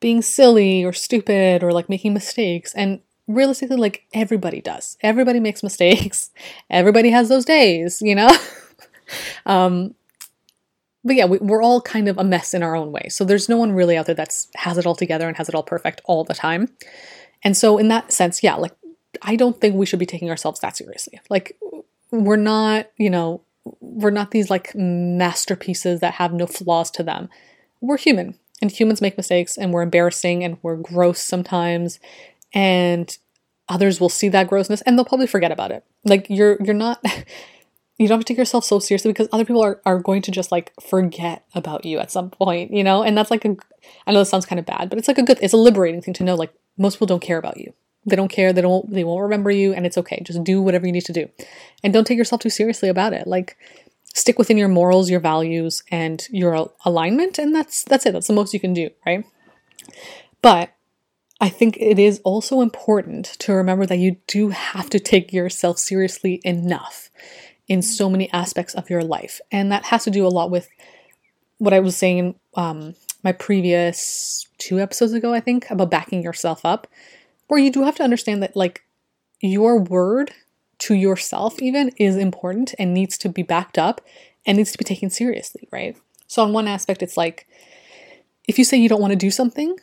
being 0.00 0.20
silly 0.22 0.84
or 0.84 0.92
stupid 0.92 1.62
or 1.62 1.72
like 1.72 1.88
making 1.88 2.12
mistakes. 2.12 2.74
And 2.74 3.00
realistically, 3.26 3.76
like 3.76 4.04
everybody 4.12 4.60
does. 4.60 4.98
Everybody 5.00 5.40
makes 5.40 5.62
mistakes. 5.62 6.30
Everybody 6.70 7.10
has 7.10 7.28
those 7.28 7.44
days, 7.44 8.02
you 8.02 8.14
know? 8.14 8.30
um, 9.46 9.94
but 11.04 11.16
yeah, 11.16 11.26
we, 11.26 11.38
are 11.38 11.62
all 11.62 11.80
kind 11.80 12.08
of 12.08 12.18
a 12.18 12.24
mess 12.24 12.54
in 12.54 12.62
our 12.62 12.74
own 12.74 12.90
way. 12.90 13.08
So 13.08 13.24
there's 13.24 13.48
no 13.48 13.56
one 13.56 13.72
really 13.72 13.96
out 13.96 14.06
there 14.06 14.14
that's 14.14 14.48
has 14.56 14.78
it 14.78 14.86
all 14.86 14.94
together 14.94 15.28
and 15.28 15.36
has 15.36 15.48
it 15.48 15.54
all 15.54 15.62
perfect 15.62 16.00
all 16.06 16.24
the 16.24 16.34
time. 16.34 16.68
And 17.42 17.56
so 17.56 17.78
in 17.78 17.88
that 17.88 18.10
sense, 18.10 18.42
yeah, 18.42 18.54
like 18.56 18.72
I 19.22 19.36
don't 19.36 19.60
think 19.60 19.74
we 19.74 19.86
should 19.86 19.98
be 19.98 20.06
taking 20.06 20.30
ourselves 20.30 20.60
that 20.60 20.76
seriously. 20.76 21.20
Like 21.28 21.58
we're 22.10 22.36
not, 22.36 22.90
you 22.96 23.10
know, 23.10 23.42
we're 23.80 24.10
not 24.10 24.30
these 24.30 24.50
like 24.50 24.74
masterpieces 24.74 26.00
that 26.00 26.14
have 26.14 26.32
no 26.32 26.46
flaws 26.46 26.90
to 26.92 27.02
them. 27.02 27.28
We're 27.80 27.98
human 27.98 28.34
and 28.60 28.70
humans 28.70 29.00
make 29.00 29.16
mistakes 29.16 29.56
and 29.56 29.72
we're 29.72 29.82
embarrassing 29.82 30.44
and 30.44 30.58
we're 30.62 30.76
gross 30.76 31.20
sometimes 31.20 31.98
and 32.52 33.16
others 33.68 34.00
will 34.00 34.08
see 34.08 34.28
that 34.28 34.48
grossness 34.48 34.82
and 34.82 34.96
they'll 34.96 35.04
probably 35.04 35.26
forget 35.26 35.52
about 35.52 35.70
it. 35.70 35.84
Like 36.04 36.26
you're 36.28 36.56
you're 36.62 36.74
not 36.74 37.04
you 37.98 38.08
don't 38.08 38.18
have 38.18 38.24
to 38.24 38.32
take 38.32 38.38
yourself 38.38 38.64
so 38.64 38.78
seriously 38.78 39.12
because 39.12 39.28
other 39.32 39.44
people 39.44 39.62
are, 39.62 39.80
are 39.86 40.00
going 40.00 40.22
to 40.22 40.30
just 40.30 40.50
like 40.50 40.72
forget 40.80 41.44
about 41.54 41.84
you 41.84 41.98
at 41.98 42.10
some 42.10 42.28
point, 42.28 42.72
you 42.72 42.82
know? 42.82 43.02
And 43.02 43.16
that's 43.16 43.30
like 43.30 43.44
a, 43.44 43.56
I 44.06 44.12
know 44.12 44.18
this 44.18 44.30
sounds 44.30 44.46
kind 44.46 44.58
of 44.58 44.66
bad, 44.66 44.90
but 44.90 44.98
it's 44.98 45.06
like 45.06 45.18
a 45.18 45.22
good, 45.22 45.38
it's 45.40 45.52
a 45.52 45.58
liberating 45.58 46.02
thing 46.02 46.14
to 46.14 46.24
know 46.24 46.34
like 46.34 46.52
most 46.76 46.96
people 46.96 47.06
don't 47.06 47.22
care 47.22 47.38
about 47.38 47.58
you. 47.58 47.72
They 48.06 48.16
don't 48.16 48.28
care. 48.28 48.52
They 48.52 48.60
don't, 48.60 48.90
they 48.90 49.04
won't 49.04 49.22
remember 49.22 49.50
you 49.50 49.72
and 49.72 49.86
it's 49.86 49.98
okay. 49.98 50.20
Just 50.22 50.44
do 50.44 50.60
whatever 50.60 50.86
you 50.86 50.92
need 50.92 51.06
to 51.06 51.12
do. 51.12 51.28
And 51.82 51.92
don't 51.92 52.06
take 52.06 52.18
yourself 52.18 52.40
too 52.40 52.50
seriously 52.50 52.88
about 52.88 53.12
it. 53.12 53.26
Like 53.26 53.56
stick 54.14 54.38
within 54.38 54.58
your 54.58 54.68
morals, 54.68 55.10
your 55.10 55.20
values 55.20 55.82
and 55.90 56.26
your 56.30 56.70
alignment. 56.84 57.38
And 57.38 57.54
that's, 57.54 57.84
that's 57.84 58.06
it. 58.06 58.12
That's 58.12 58.26
the 58.26 58.32
most 58.34 58.52
you 58.52 58.60
can 58.60 58.74
do. 58.74 58.90
Right. 59.06 59.24
But 60.42 60.74
I 61.40 61.48
think 61.48 61.76
it 61.78 61.98
is 61.98 62.20
also 62.24 62.60
important 62.60 63.26
to 63.40 63.52
remember 63.52 63.86
that 63.86 63.98
you 63.98 64.16
do 64.26 64.50
have 64.50 64.88
to 64.90 65.00
take 65.00 65.32
yourself 65.32 65.78
seriously 65.78 66.40
enough 66.44 67.10
in 67.66 67.82
so 67.82 68.08
many 68.08 68.30
aspects 68.32 68.74
of 68.74 68.90
your 68.90 69.02
life. 69.02 69.40
And 69.50 69.72
that 69.72 69.86
has 69.86 70.04
to 70.04 70.10
do 70.10 70.26
a 70.26 70.28
lot 70.28 70.50
with 70.50 70.68
what 71.58 71.72
I 71.72 71.80
was 71.80 71.96
saying 71.96 72.18
in 72.18 72.34
um, 72.54 72.94
my 73.22 73.32
previous 73.32 74.46
two 74.58 74.78
episodes 74.78 75.12
ago, 75.12 75.32
I 75.32 75.40
think, 75.40 75.70
about 75.70 75.90
backing 75.90 76.22
yourself 76.22 76.64
up, 76.64 76.86
where 77.48 77.60
you 77.60 77.70
do 77.70 77.82
have 77.82 77.96
to 77.96 78.02
understand 78.02 78.42
that, 78.42 78.56
like, 78.56 78.82
your 79.40 79.78
word 79.78 80.32
to 80.78 80.94
yourself, 80.94 81.60
even, 81.60 81.90
is 81.98 82.16
important 82.16 82.74
and 82.78 82.94
needs 82.94 83.18
to 83.18 83.28
be 83.28 83.42
backed 83.42 83.78
up 83.78 84.00
and 84.46 84.56
needs 84.58 84.72
to 84.72 84.78
be 84.78 84.84
taken 84.84 85.10
seriously, 85.10 85.68
right? 85.70 85.96
So, 86.26 86.42
on 86.42 86.52
one 86.52 86.68
aspect, 86.68 87.02
it's 87.02 87.16
like 87.16 87.46
if 88.46 88.58
you 88.58 88.64
say 88.64 88.76
you 88.76 88.88
don't 88.88 89.00
want 89.00 89.12
to 89.12 89.16
do 89.16 89.30
something, 89.30 89.76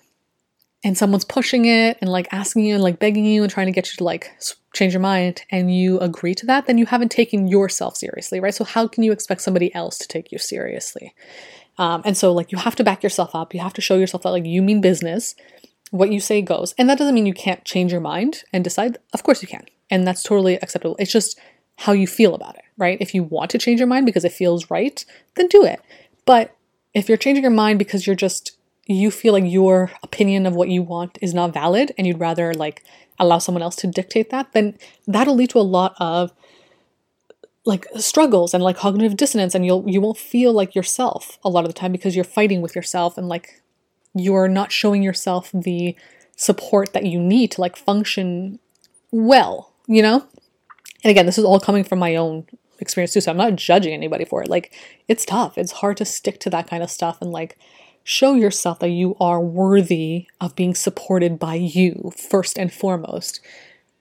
and 0.83 0.97
someone's 0.97 1.25
pushing 1.25 1.65
it 1.65 1.97
and 2.01 2.09
like 2.09 2.27
asking 2.31 2.65
you 2.65 2.73
and 2.73 2.83
like 2.83 2.99
begging 2.99 3.25
you 3.25 3.43
and 3.43 3.51
trying 3.51 3.67
to 3.67 3.71
get 3.71 3.91
you 3.91 3.97
to 3.97 4.03
like 4.03 4.31
change 4.73 4.93
your 4.93 5.01
mind 5.01 5.43
and 5.51 5.75
you 5.75 5.99
agree 5.99 6.33
to 6.35 6.45
that, 6.45 6.65
then 6.65 6.77
you 6.77 6.85
haven't 6.85 7.11
taken 7.11 7.47
yourself 7.47 7.97
seriously, 7.97 8.39
right? 8.39 8.55
So, 8.55 8.63
how 8.63 8.87
can 8.87 9.03
you 9.03 9.11
expect 9.11 9.41
somebody 9.41 9.73
else 9.75 9.97
to 9.99 10.07
take 10.07 10.31
you 10.31 10.37
seriously? 10.37 11.13
Um, 11.77 12.01
and 12.05 12.17
so, 12.17 12.31
like, 12.33 12.51
you 12.51 12.57
have 12.57 12.75
to 12.77 12.83
back 12.83 13.03
yourself 13.03 13.35
up. 13.35 13.53
You 13.53 13.59
have 13.61 13.73
to 13.73 13.81
show 13.81 13.97
yourself 13.97 14.23
that, 14.23 14.29
like, 14.29 14.45
you 14.45 14.61
mean 14.61 14.81
business. 14.81 15.35
What 15.91 16.11
you 16.11 16.19
say 16.19 16.41
goes. 16.41 16.73
And 16.77 16.89
that 16.89 16.97
doesn't 16.97 17.15
mean 17.15 17.25
you 17.25 17.33
can't 17.33 17.63
change 17.63 17.91
your 17.91 18.01
mind 18.01 18.43
and 18.51 18.63
decide. 18.63 18.97
Of 19.13 19.23
course, 19.23 19.41
you 19.41 19.47
can. 19.47 19.65
And 19.89 20.07
that's 20.07 20.23
totally 20.23 20.55
acceptable. 20.55 20.95
It's 20.99 21.11
just 21.11 21.39
how 21.77 21.91
you 21.93 22.07
feel 22.07 22.35
about 22.35 22.55
it, 22.55 22.63
right? 22.77 22.97
If 23.01 23.13
you 23.13 23.23
want 23.23 23.51
to 23.51 23.57
change 23.57 23.79
your 23.79 23.87
mind 23.87 24.05
because 24.05 24.25
it 24.25 24.31
feels 24.31 24.69
right, 24.69 25.03
then 25.35 25.47
do 25.47 25.63
it. 25.63 25.81
But 26.25 26.55
if 26.93 27.07
you're 27.07 27.17
changing 27.17 27.43
your 27.43 27.51
mind 27.51 27.79
because 27.79 28.05
you're 28.05 28.15
just 28.15 28.57
you 28.87 29.11
feel 29.11 29.33
like 29.33 29.45
your 29.45 29.91
opinion 30.03 30.45
of 30.45 30.55
what 30.55 30.69
you 30.69 30.81
want 30.81 31.17
is 31.21 31.33
not 31.33 31.53
valid 31.53 31.91
and 31.97 32.07
you'd 32.07 32.19
rather 32.19 32.53
like 32.53 32.83
allow 33.19 33.37
someone 33.37 33.61
else 33.61 33.75
to 33.77 33.87
dictate 33.87 34.29
that, 34.31 34.51
then 34.53 34.77
that'll 35.07 35.35
lead 35.35 35.49
to 35.51 35.59
a 35.59 35.61
lot 35.61 35.95
of 35.99 36.33
like 37.63 37.85
struggles 37.97 38.53
and 38.53 38.63
like 38.63 38.75
cognitive 38.75 39.15
dissonance 39.15 39.53
and 39.53 39.65
you'll 39.65 39.87
you 39.87 40.01
won't 40.01 40.17
feel 40.17 40.51
like 40.51 40.73
yourself 40.73 41.37
a 41.43 41.49
lot 41.49 41.63
of 41.63 41.69
the 41.69 41.79
time 41.79 41.91
because 41.91 42.15
you're 42.15 42.25
fighting 42.25 42.61
with 42.61 42.75
yourself 42.75 43.17
and 43.19 43.29
like 43.29 43.61
you're 44.13 44.47
not 44.47 44.71
showing 44.71 45.03
yourself 45.03 45.51
the 45.53 45.95
support 46.35 46.93
that 46.93 47.05
you 47.05 47.19
need 47.19 47.51
to 47.51 47.61
like 47.61 47.75
function 47.75 48.59
well, 49.11 49.73
you 49.87 50.01
know? 50.01 50.25
And 51.03 51.11
again, 51.11 51.25
this 51.25 51.37
is 51.37 51.45
all 51.45 51.59
coming 51.59 51.83
from 51.83 51.99
my 51.99 52.15
own 52.15 52.45
experience 52.79 53.13
too, 53.13 53.21
so 53.21 53.31
I'm 53.31 53.37
not 53.37 53.55
judging 53.55 53.93
anybody 53.93 54.25
for 54.25 54.41
it. 54.41 54.49
Like 54.49 54.73
it's 55.07 55.25
tough. 55.25 55.57
It's 55.57 55.71
hard 55.73 55.97
to 55.97 56.05
stick 56.05 56.39
to 56.41 56.49
that 56.49 56.67
kind 56.67 56.83
of 56.83 56.89
stuff 56.91 57.17
and 57.21 57.31
like 57.31 57.57
show 58.03 58.33
yourself 58.33 58.79
that 58.79 58.89
you 58.89 59.15
are 59.19 59.39
worthy 59.39 60.27
of 60.39 60.55
being 60.55 60.73
supported 60.73 61.37
by 61.37 61.55
you 61.55 62.11
first 62.17 62.57
and 62.57 62.73
foremost. 62.73 63.39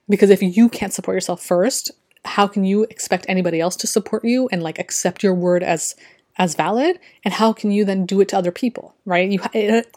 Because 0.09 0.29
if 0.29 0.41
you 0.41 0.67
can't 0.67 0.93
support 0.93 1.15
yourself 1.15 1.41
first, 1.41 1.91
how 2.25 2.47
can 2.47 2.63
you 2.63 2.83
expect 2.83 3.25
anybody 3.27 3.59
else 3.59 3.75
to 3.77 3.87
support 3.87 4.25
you 4.25 4.49
and 4.51 4.61
like 4.61 4.79
accept 4.79 5.23
your 5.23 5.33
word 5.33 5.63
as 5.63 5.95
as 6.37 6.55
valid? 6.55 6.99
And 7.23 7.33
how 7.33 7.53
can 7.53 7.71
you 7.71 7.85
then 7.85 8.05
do 8.05 8.21
it 8.21 8.29
to 8.29 8.37
other 8.37 8.51
people, 8.51 8.95
right? 9.05 9.29
You 9.29 9.39
it, 9.53 9.87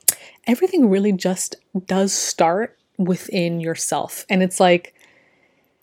everything 0.46 0.88
really 0.88 1.12
just 1.12 1.56
does 1.86 2.12
start 2.12 2.78
within 2.98 3.60
yourself. 3.60 4.24
And 4.28 4.42
it's 4.42 4.60
like 4.60 4.94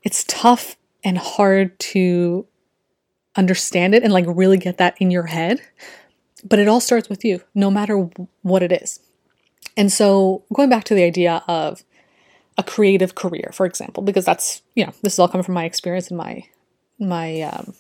it's 0.04 0.24
tough 0.26 0.78
and 1.04 1.18
hard 1.18 1.78
to 1.80 2.46
understand 3.36 3.96
it 3.96 4.04
and 4.04 4.12
like 4.12 4.26
really 4.28 4.58
get 4.58 4.78
that 4.78 4.96
in 5.00 5.10
your 5.10 5.28
head 5.28 5.62
but 6.44 6.60
it 6.60 6.68
all 6.68 6.80
starts 6.80 7.10
with 7.10 7.24
you, 7.24 7.42
no 7.54 7.70
matter 7.70 8.10
what 8.42 8.64
it 8.64 8.72
is. 8.72 9.00
And 9.78 9.92
so, 9.92 10.44
going 10.54 10.70
back 10.70 10.84
to 10.86 10.96
the 10.96 11.04
idea 11.04 11.44
of 11.48 11.84
a 12.58 12.64
creative 12.64 13.16
career, 13.16 13.52
for 13.54 13.66
example, 13.66 14.04
because 14.04 14.26
that's 14.26 14.62
you 14.76 14.86
know 14.86 14.94
this 15.02 15.14
is 15.14 15.20
all 15.20 15.28
coming 15.28 15.44
from 15.44 15.56
my 15.56 15.66
experience 15.66 16.10
and 16.10 16.18
my 16.18 16.44
my 17.00 17.42
um, 17.42 17.74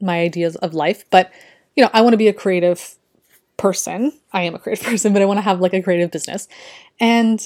my 0.00 0.20
ideas 0.20 0.56
of 0.56 0.74
life. 0.74 1.04
But 1.10 1.30
you 1.76 1.84
know, 1.84 1.90
I 1.92 2.02
want 2.02 2.12
to 2.14 2.18
be 2.18 2.28
a 2.28 2.32
creative 2.32 2.96
person. 3.56 4.12
I 4.32 4.42
am 4.42 4.54
a 4.54 4.58
creative 4.58 4.84
person, 4.88 5.12
but 5.12 5.22
I 5.22 5.26
want 5.26 5.38
to 5.38 5.42
have 5.42 5.60
like 5.60 5.74
a 5.74 5.82
creative 5.82 6.10
business, 6.10 6.48
and 7.00 7.44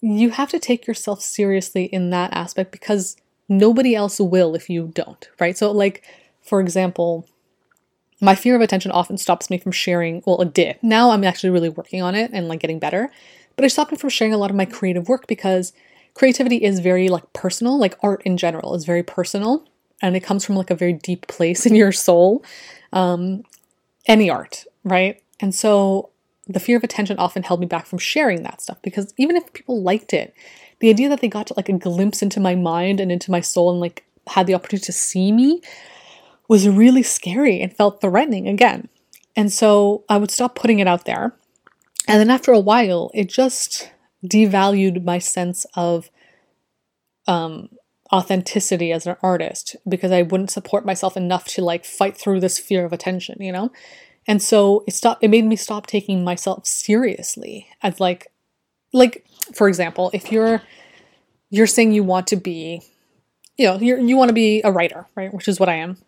you 0.00 0.30
have 0.30 0.50
to 0.50 0.58
take 0.58 0.86
yourself 0.86 1.22
seriously 1.22 1.84
in 1.84 2.10
that 2.10 2.32
aspect 2.32 2.70
because 2.70 3.16
nobody 3.48 3.94
else 3.94 4.20
will 4.20 4.54
if 4.54 4.68
you 4.68 4.90
don't, 4.94 5.28
right? 5.40 5.56
So, 5.56 5.70
like 5.72 6.04
for 6.42 6.60
example 6.60 7.26
my 8.20 8.34
fear 8.34 8.54
of 8.56 8.62
attention 8.62 8.90
often 8.90 9.18
stops 9.18 9.50
me 9.50 9.58
from 9.58 9.72
sharing, 9.72 10.22
well, 10.26 10.40
it 10.40 10.54
did. 10.54 10.78
Now 10.82 11.10
I'm 11.10 11.24
actually 11.24 11.50
really 11.50 11.68
working 11.68 12.02
on 12.02 12.14
it 12.14 12.30
and 12.32 12.48
like 12.48 12.60
getting 12.60 12.78
better. 12.78 13.10
But 13.56 13.64
it 13.64 13.70
stopped 13.70 13.92
me 13.92 13.98
from 13.98 14.10
sharing 14.10 14.32
a 14.32 14.38
lot 14.38 14.50
of 14.50 14.56
my 14.56 14.64
creative 14.64 15.08
work 15.08 15.26
because 15.26 15.72
creativity 16.14 16.56
is 16.56 16.80
very 16.80 17.08
like 17.08 17.30
personal, 17.32 17.78
like 17.78 17.94
art 18.02 18.22
in 18.24 18.36
general 18.36 18.74
is 18.74 18.84
very 18.84 19.02
personal 19.02 19.64
and 20.02 20.16
it 20.16 20.20
comes 20.20 20.44
from 20.44 20.56
like 20.56 20.70
a 20.70 20.74
very 20.74 20.92
deep 20.92 21.26
place 21.26 21.66
in 21.66 21.74
your 21.74 21.92
soul. 21.92 22.44
Um, 22.92 23.42
any 24.06 24.30
art, 24.30 24.64
right? 24.84 25.22
And 25.40 25.54
so 25.54 26.10
the 26.46 26.60
fear 26.60 26.76
of 26.76 26.84
attention 26.84 27.18
often 27.18 27.42
held 27.42 27.60
me 27.60 27.66
back 27.66 27.86
from 27.86 27.98
sharing 27.98 28.42
that 28.42 28.60
stuff 28.60 28.80
because 28.82 29.12
even 29.16 29.36
if 29.36 29.52
people 29.52 29.82
liked 29.82 30.12
it, 30.12 30.34
the 30.80 30.90
idea 30.90 31.08
that 31.08 31.20
they 31.20 31.28
got 31.28 31.46
to 31.48 31.54
like 31.56 31.68
a 31.68 31.72
glimpse 31.72 32.22
into 32.22 32.40
my 32.40 32.54
mind 32.54 33.00
and 33.00 33.10
into 33.10 33.30
my 33.30 33.40
soul 33.40 33.70
and 33.70 33.80
like 33.80 34.04
had 34.28 34.46
the 34.46 34.54
opportunity 34.54 34.86
to 34.86 34.92
see 34.92 35.32
me 35.32 35.60
was 36.48 36.68
really 36.68 37.02
scary 37.02 37.60
and 37.60 37.76
felt 37.76 38.00
threatening 38.00 38.46
again. 38.48 38.88
And 39.34 39.52
so 39.52 40.04
I 40.08 40.16
would 40.16 40.30
stop 40.30 40.54
putting 40.54 40.78
it 40.78 40.88
out 40.88 41.04
there. 41.04 41.34
And 42.08 42.20
then 42.20 42.30
after 42.30 42.52
a 42.52 42.60
while, 42.60 43.10
it 43.14 43.28
just 43.28 43.90
devalued 44.24 45.04
my 45.04 45.18
sense 45.18 45.66
of 45.74 46.10
um, 47.26 47.68
authenticity 48.12 48.92
as 48.92 49.06
an 49.06 49.16
artist 49.22 49.76
because 49.88 50.12
I 50.12 50.22
wouldn't 50.22 50.50
support 50.50 50.86
myself 50.86 51.16
enough 51.16 51.46
to 51.48 51.62
like 51.62 51.84
fight 51.84 52.16
through 52.16 52.40
this 52.40 52.58
fear 52.58 52.84
of 52.84 52.92
attention, 52.92 53.36
you 53.40 53.52
know? 53.52 53.72
And 54.26 54.42
so 54.42 54.84
it 54.86 54.94
stopped 54.94 55.22
it 55.22 55.28
made 55.28 55.44
me 55.44 55.56
stop 55.56 55.86
taking 55.86 56.24
myself 56.24 56.66
seriously 56.66 57.68
as 57.82 58.00
like 58.00 58.28
like 58.92 59.24
for 59.54 59.68
example, 59.68 60.10
if 60.12 60.32
you're 60.32 60.62
you're 61.50 61.66
saying 61.66 61.92
you 61.92 62.04
want 62.04 62.26
to 62.28 62.36
be 62.36 62.82
you 63.56 63.66
know, 63.66 63.78
you 63.78 64.00
you 64.04 64.16
want 64.16 64.28
to 64.28 64.34
be 64.34 64.60
a 64.62 64.72
writer, 64.72 65.06
right? 65.14 65.32
Which 65.32 65.48
is 65.48 65.60
what 65.60 65.68
I 65.68 65.74
am 65.74 65.98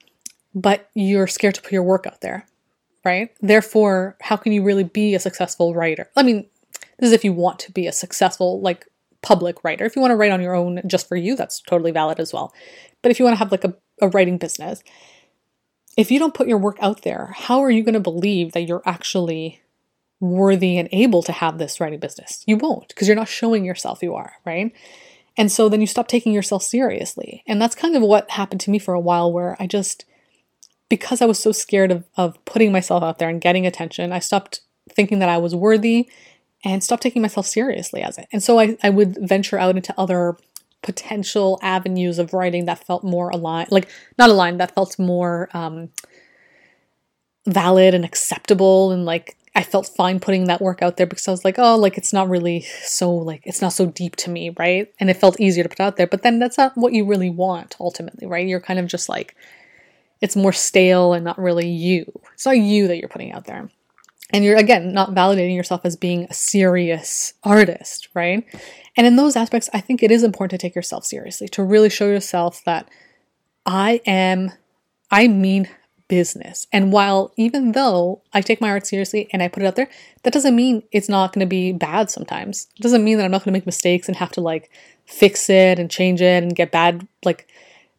but 0.55 0.91
you're 0.95 1.27
scared 1.27 1.55
to 1.55 1.63
put 1.63 1.73
your 1.73 1.83
work 1.83 2.07
out 2.07 2.21
there, 2.21 2.47
right? 3.05 3.31
Therefore, 3.41 4.17
how 4.21 4.37
can 4.37 4.53
you 4.53 4.63
really 4.63 4.85
be 4.85 5.15
a 5.15 5.21
successful 5.21 5.75
writer? 5.75 6.11
I 6.17 6.23
mean, 6.23 6.47
this 6.99 7.09
is 7.09 7.13
if 7.13 7.25
you 7.25 7.33
want 7.33 7.59
to 7.61 7.73
be 7.73 7.87
a 7.87 7.93
successful, 7.93 8.61
like, 8.61 8.87
public 9.23 9.65
writer. 9.65 9.85
If 9.85 9.97
you 9.97 10.03
want 10.03 10.13
to 10.13 10.17
write 10.17 10.31
on 10.31 10.41
your 10.41 10.55
own 10.55 10.81
just 10.87 11.09
for 11.09 11.17
you, 11.17 11.35
that's 11.35 11.61
totally 11.61 11.91
valid 11.91 12.21
as 12.21 12.33
well. 12.33 12.53
But 13.03 13.11
if 13.11 13.19
you 13.19 13.25
want 13.25 13.35
to 13.35 13.39
have 13.39 13.51
like 13.51 13.65
a, 13.65 13.75
a 14.01 14.09
writing 14.09 14.39
business, 14.39 14.83
if 15.99 16.13
you 16.13 16.21
don't 16.21 16.33
put 16.33 16.47
your 16.47 16.59
work 16.59 16.77
out 16.81 17.03
there, 17.03 17.35
how 17.35 17.59
are 17.59 17.73
you 17.73 17.83
going 17.83 17.95
to 17.95 18.01
believe 18.01 18.53
that 18.53 18.63
you're 18.63 18.85
actually 18.87 19.61
worthy 20.21 20.79
and 20.79 20.89
able 20.93 21.25
to 21.25 21.33
have 21.33 21.59
this 21.59 21.81
writing 21.81 21.99
business? 21.99 22.45
You 22.47 22.57
won't 22.57 22.87
because 22.87 23.09
you're 23.09 23.17
not 23.17 23.27
showing 23.27 23.65
yourself 23.65 24.01
you 24.01 24.15
are, 24.15 24.35
right? 24.47 24.73
And 25.37 25.51
so 25.51 25.69
then 25.69 25.81
you 25.81 25.89
stop 25.89 26.07
taking 26.07 26.33
yourself 26.33 26.63
seriously. 26.63 27.43
And 27.49 27.61
that's 27.61 27.75
kind 27.75 27.97
of 27.97 28.03
what 28.03 28.31
happened 28.31 28.61
to 28.63 28.71
me 28.71 28.79
for 28.79 28.95
a 28.95 29.01
while 29.01 29.33
where 29.33 29.57
I 29.59 29.67
just 29.67 30.05
because 30.89 31.21
I 31.21 31.27
was 31.27 31.39
so 31.41 31.51
scared 31.51 31.91
of, 31.91 32.05
of 32.17 32.43
putting 32.45 32.71
myself 32.71 33.03
out 33.03 33.19
there 33.19 33.29
and 33.29 33.41
getting 33.41 33.67
attention, 33.67 34.13
I 34.13 34.21
stopped 34.21 34.61
thinking 34.89 35.19
that 35.19 35.29
I 35.29 35.39
was 35.39 35.55
worthy 35.55 36.09
and 36.65 36.83
stopped 36.83 37.03
taking 37.03 37.23
myself 37.23 37.47
seriously 37.47 38.03
as 38.03 38.19
it. 38.19 38.29
And 38.33 38.43
so 38.43 38.61
I, 38.61 38.77
I 38.85 38.91
would 38.91 39.19
venture 39.21 39.59
out 39.59 39.77
into 39.77 39.95
other 39.99 40.37
potential 40.83 41.59
avenues 41.63 42.19
of 42.19 42.33
writing 42.33 42.67
that 42.67 42.85
felt 42.85 43.05
more 43.05 43.31
aligned, 43.31 43.71
like 43.71 43.89
not 44.19 44.31
aligned, 44.31 44.61
that 44.61 44.75
felt 44.75 44.99
more 44.99 45.49
um, 45.53 45.91
valid 47.47 47.95
and 47.95 48.05
acceptable. 48.05 48.93
And 48.93 49.05
like 49.05 49.37
I 49.55 49.63
felt 49.63 49.89
fine 49.89 50.21
putting 50.21 50.45
that 50.45 50.61
work 50.61 50.83
out 50.83 50.97
there 50.97 51.07
because 51.07 51.27
I 51.27 51.33
was 51.33 51.45
like, 51.45 51.59
oh, 51.59 51.77
like 51.77 51.99
it's 51.99 52.13
not 52.13 52.29
really 52.29 52.61
so, 52.83 53.13
like, 53.13 53.43
it's 53.45 53.61
not 53.61 53.73
so 53.73 53.87
deep 53.87 54.15
to 54.17 54.31
me, 54.31 54.55
right? 54.57 54.93
And 55.01 55.11
it 55.11 55.17
felt 55.17 55.41
easier 55.41 55.65
to 55.65 55.69
put 55.69 55.81
out 55.81 55.97
there. 55.97 56.07
But 56.07 56.23
then 56.23 56.39
that's 56.39 56.59
not 56.59 56.77
what 56.77 56.93
you 56.93 57.05
really 57.05 57.31
want 57.31 57.77
ultimately, 57.81 58.27
right? 58.27 58.47
You're 58.47 58.61
kind 58.61 58.79
of 58.79 58.87
just 58.87 59.09
like, 59.09 59.35
it's 60.21 60.37
more 60.37 60.53
stale 60.53 61.13
and 61.13 61.25
not 61.25 61.39
really 61.39 61.69
you. 61.69 62.05
It's 62.35 62.47
not 62.47 62.59
you 62.59 62.87
that 62.89 62.99
you're 62.99 63.09
putting 63.09 63.33
out 63.33 63.47
there. 63.47 63.69
And 64.31 64.45
you're, 64.45 64.57
again, 64.57 64.93
not 64.93 65.15
validating 65.15 65.57
yourself 65.57 65.83
as 65.85 65.97
being 65.97 66.25
a 66.25 66.35
serious 66.35 67.33
artist, 67.43 68.09
right? 68.15 68.45
And 68.97 69.07
in 69.07 69.17
those 69.17 69.37
aspects, 69.37 69.71
I 69.73 69.81
think 69.81 70.03
it 70.03 70.11
is 70.11 70.23
important 70.23 70.51
to 70.51 70.59
take 70.59 70.75
yourself 70.75 71.07
seriously, 71.07 71.49
to 71.49 71.63
really 71.63 71.89
show 71.89 72.07
yourself 72.07 72.63
that 72.65 72.91
I 73.65 74.03
am, 74.05 74.53
I 75.11 75.29
mean 75.29 75.69
business. 76.09 76.67
And 76.73 76.93
while, 76.93 77.33
even 77.37 77.73
though 77.73 78.23
I 78.33 78.41
take 78.41 78.61
my 78.61 78.71
art 78.71 78.87
seriously 78.87 79.29
and 79.33 79.43
I 79.43 79.49
put 79.49 79.63
it 79.63 79.67
out 79.67 79.77
there, 79.77 79.89
that 80.23 80.33
doesn't 80.33 80.57
mean 80.57 80.83
it's 80.93 81.09
not 81.09 81.33
going 81.33 81.47
to 81.47 81.49
be 81.49 81.73
bad 81.73 82.11
sometimes. 82.11 82.67
It 82.77 82.83
doesn't 82.83 83.05
mean 83.05 83.19
that 83.19 83.25
I'm 83.25 83.31
not 83.31 83.45
going 83.45 83.53
to 83.53 83.59
make 83.59 83.67
mistakes 83.67 84.09
and 84.09 84.17
have 84.17 84.33
to 84.33 84.41
like 84.41 84.71
fix 85.07 85.49
it 85.49 85.79
and 85.79 85.91
change 85.91 86.21
it 86.21 86.43
and 86.43 86.55
get 86.55 86.71
bad, 86.71 87.07
like, 87.25 87.49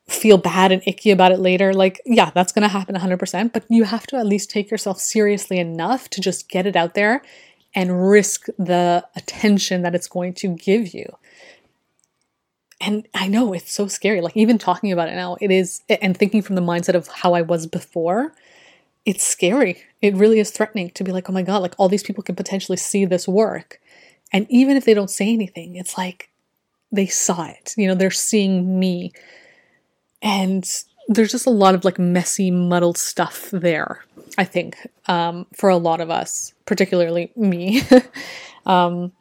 feel 0.09 0.37
bad 0.37 0.71
and 0.71 0.81
icky 0.85 1.11
about 1.11 1.31
it 1.31 1.39
later. 1.39 1.73
Like, 1.73 2.01
yeah, 2.05 2.31
that's 2.31 2.51
going 2.51 2.63
to 2.63 2.67
happen 2.67 2.95
100%, 2.95 3.53
but 3.53 3.63
you 3.69 3.83
have 3.83 4.07
to 4.07 4.17
at 4.17 4.25
least 4.25 4.49
take 4.49 4.71
yourself 4.71 4.99
seriously 4.99 5.59
enough 5.59 6.09
to 6.09 6.21
just 6.21 6.49
get 6.49 6.65
it 6.65 6.75
out 6.75 6.95
there 6.95 7.21
and 7.75 8.09
risk 8.09 8.47
the 8.57 9.05
attention 9.15 9.83
that 9.83 9.93
it's 9.93 10.07
going 10.07 10.33
to 10.33 10.55
give 10.55 10.93
you. 10.93 11.05
And 12.81 13.07
I 13.13 13.27
know 13.27 13.53
it's 13.53 13.71
so 13.71 13.87
scary. 13.87 14.21
Like, 14.21 14.37
even 14.37 14.57
talking 14.57 14.91
about 14.91 15.09
it 15.09 15.15
now, 15.15 15.37
it 15.41 15.51
is, 15.51 15.81
and 16.01 16.15
thinking 16.17 16.41
from 16.41 16.55
the 16.55 16.61
mindset 16.61 16.95
of 16.95 17.07
how 17.07 17.33
I 17.33 17.41
was 17.41 17.67
before, 17.67 18.33
it's 19.05 19.23
scary. 19.23 19.83
It 20.01 20.15
really 20.15 20.39
is 20.39 20.51
threatening 20.51 20.89
to 20.91 21.03
be 21.03 21.11
like, 21.11 21.29
oh 21.29 21.33
my 21.33 21.43
God, 21.43 21.61
like 21.61 21.75
all 21.77 21.89
these 21.89 22.03
people 22.03 22.23
can 22.23 22.35
potentially 22.35 22.77
see 22.77 23.05
this 23.05 23.27
work. 23.27 23.79
And 24.31 24.47
even 24.49 24.77
if 24.77 24.85
they 24.85 24.93
don't 24.93 25.09
say 25.09 25.31
anything, 25.31 25.75
it's 25.75 25.97
like 25.97 26.29
they 26.91 27.07
saw 27.07 27.47
it. 27.47 27.73
You 27.77 27.87
know, 27.87 27.95
they're 27.95 28.11
seeing 28.11 28.79
me 28.79 29.11
and 30.21 30.69
there's 31.07 31.31
just 31.31 31.47
a 31.47 31.51
lot 31.51 31.75
of 31.75 31.83
like 31.83 31.97
messy, 31.97 32.51
muddled 32.51 32.97
stuff 32.97 33.49
there, 33.51 34.05
I 34.37 34.43
think, 34.43 34.77
um, 35.07 35.47
for 35.53 35.69
a 35.69 35.77
lot 35.77 36.01
of 36.01 36.09
us, 36.09 36.53
particularly 36.65 37.31
me. 37.35 37.81
um, 38.65 39.11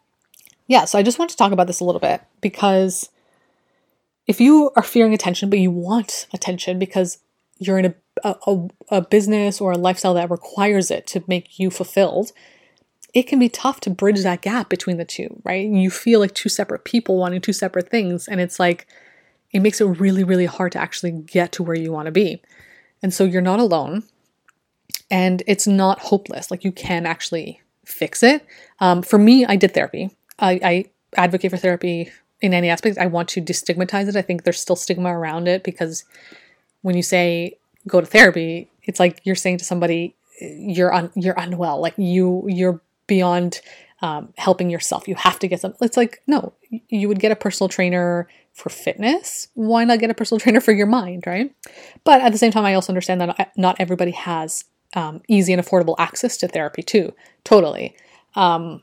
yeah, 0.67 0.85
so 0.85 0.99
I 0.99 1.03
just 1.03 1.19
want 1.19 1.31
to 1.31 1.37
talk 1.37 1.53
about 1.53 1.67
this 1.67 1.81
a 1.81 1.85
little 1.85 2.01
bit 2.01 2.21
because 2.41 3.09
if 4.27 4.41
you 4.41 4.71
are 4.77 4.83
fearing 4.83 5.15
attention, 5.15 5.49
but 5.49 5.59
you 5.59 5.71
want 5.71 6.27
attention 6.35 6.79
because 6.79 7.19
you're 7.59 7.79
in 7.79 7.95
a, 8.23 8.37
a, 8.47 8.69
a 8.91 9.01
business 9.01 9.61
or 9.61 9.73
a 9.73 9.79
lifestyle 9.79 10.15
that 10.15 10.31
requires 10.31 10.91
it 10.91 11.07
to 11.09 11.25
make 11.27 11.59
you 11.59 11.71
fulfilled, 11.71 12.33
it 13.15 13.23
can 13.23 13.39
be 13.39 13.49
tough 13.49 13.81
to 13.81 13.91
bridge 13.91 14.23
that 14.23 14.43
gap 14.43 14.69
between 14.69 14.99
the 14.99 15.05
two, 15.05 15.41
right? 15.45 15.67
You 15.67 15.91
feel 15.91 16.21
like 16.21 16.35
two 16.35 16.51
separate 16.51 16.85
people 16.85 17.17
wanting 17.17 17.41
two 17.41 17.55
separate 17.55 17.89
things. 17.89 18.29
And 18.29 18.41
it's 18.41 18.61
like, 18.61 18.87
it 19.53 19.61
makes 19.61 19.81
it 19.81 19.85
really, 19.85 20.25
really 20.25 20.47
hard 20.47 20.73
to 20.73 20.79
actually 20.79 21.13
get 21.13 21.53
to 21.53 21.63
where 21.63 21.77
you 21.77 21.93
want 21.93 22.07
to 22.07 22.13
be. 22.13 22.43
And 23.03 23.15
so 23.15 23.25
you're 23.25 23.41
not 23.43 23.61
alone 23.61 24.05
and 25.11 25.43
it's 25.47 25.67
not 25.67 26.01
hopeless. 26.01 26.51
Like 26.51 26.65
you 26.65 26.73
can 26.73 27.07
actually 27.07 27.61
fix 27.85 28.23
it. 28.23 28.45
Um, 28.81 29.03
for 29.03 29.19
me, 29.19 29.47
I 29.47 29.57
did 29.57 29.73
therapy. 29.73 30.11
I, 30.39 30.61
I 30.63 30.85
advocate 31.17 31.51
for 31.51 31.57
therapy 31.57 32.11
in 32.41 32.53
any 32.53 32.69
aspect. 32.69 32.99
I 32.99 33.07
want 33.07 33.29
to 33.31 33.41
destigmatize 33.41 34.09
it. 34.09 34.17
I 34.17 34.23
think 34.23 34.45
there's 34.45 34.61
still 34.61 34.77
stigma 34.77 35.17
around 35.17 35.49
it 35.49 35.65
because 35.65 36.05
when 36.83 36.97
you 36.97 37.03
say 37.03 37.57
go 37.87 38.01
to 38.01 38.07
therapy, 38.07 38.71
it's 38.83 39.01
like 39.01 39.21
you're 39.25 39.35
saying 39.35 39.59
to 39.59 39.65
somebody 39.65 40.15
you're 40.41 40.93
un- 40.93 41.13
you're 41.15 41.35
unwell. 41.37 41.81
Like 41.81 41.95
you 41.97 42.45
you're 42.47 42.81
beyond 43.07 43.61
um, 44.03 44.33
helping 44.37 44.71
yourself. 44.71 45.09
You 45.09 45.15
have 45.17 45.39
to 45.41 45.49
get 45.49 45.61
some. 45.61 45.75
It's 45.81 45.97
like 45.97 46.23
no, 46.27 46.53
you 46.89 47.09
would 47.09 47.21
get 47.21 47.33
a 47.33 47.37
personal 47.37 47.69
trainer 47.69 48.29
for 48.53 48.71
fitness. 48.71 49.49
Why 49.55 49.85
not 49.85 50.01
get 50.01 50.11
a 50.11 50.15
personal 50.15 50.41
trainer 50.41 50.61
for 50.61 50.73
your 50.73 50.87
mind, 50.87 51.25
right? 51.27 51.55
But 52.05 52.21
at 52.21 52.33
the 52.33 52.39
same 52.39 52.51
time, 52.51 52.65
I 52.65 52.75
also 52.75 52.93
understand 52.93 53.21
that 53.21 53.53
not 53.57 53.77
everybody 53.79 54.13
has 54.13 54.65
um, 54.95 55.23
easy 55.29 55.53
and 55.53 55.63
affordable 55.63 55.95
access 55.99 56.37
to 56.39 56.49
therapy 56.49 56.83
too. 56.83 57.13
Totally. 57.45 57.97
Um, 58.35 58.83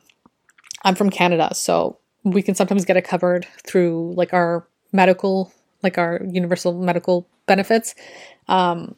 I'm 0.83 0.95
from 0.95 1.09
Canada, 1.09 1.49
so 1.53 1.97
we 2.23 2.41
can 2.41 2.55
sometimes 2.55 2.85
get 2.85 2.97
it 2.97 3.03
covered 3.03 3.47
through 3.65 4.13
like 4.15 4.33
our 4.33 4.67
medical, 4.91 5.51
like 5.81 5.97
our 5.97 6.21
universal 6.27 6.73
medical 6.73 7.27
benefits. 7.47 7.95
Um, 8.47 8.95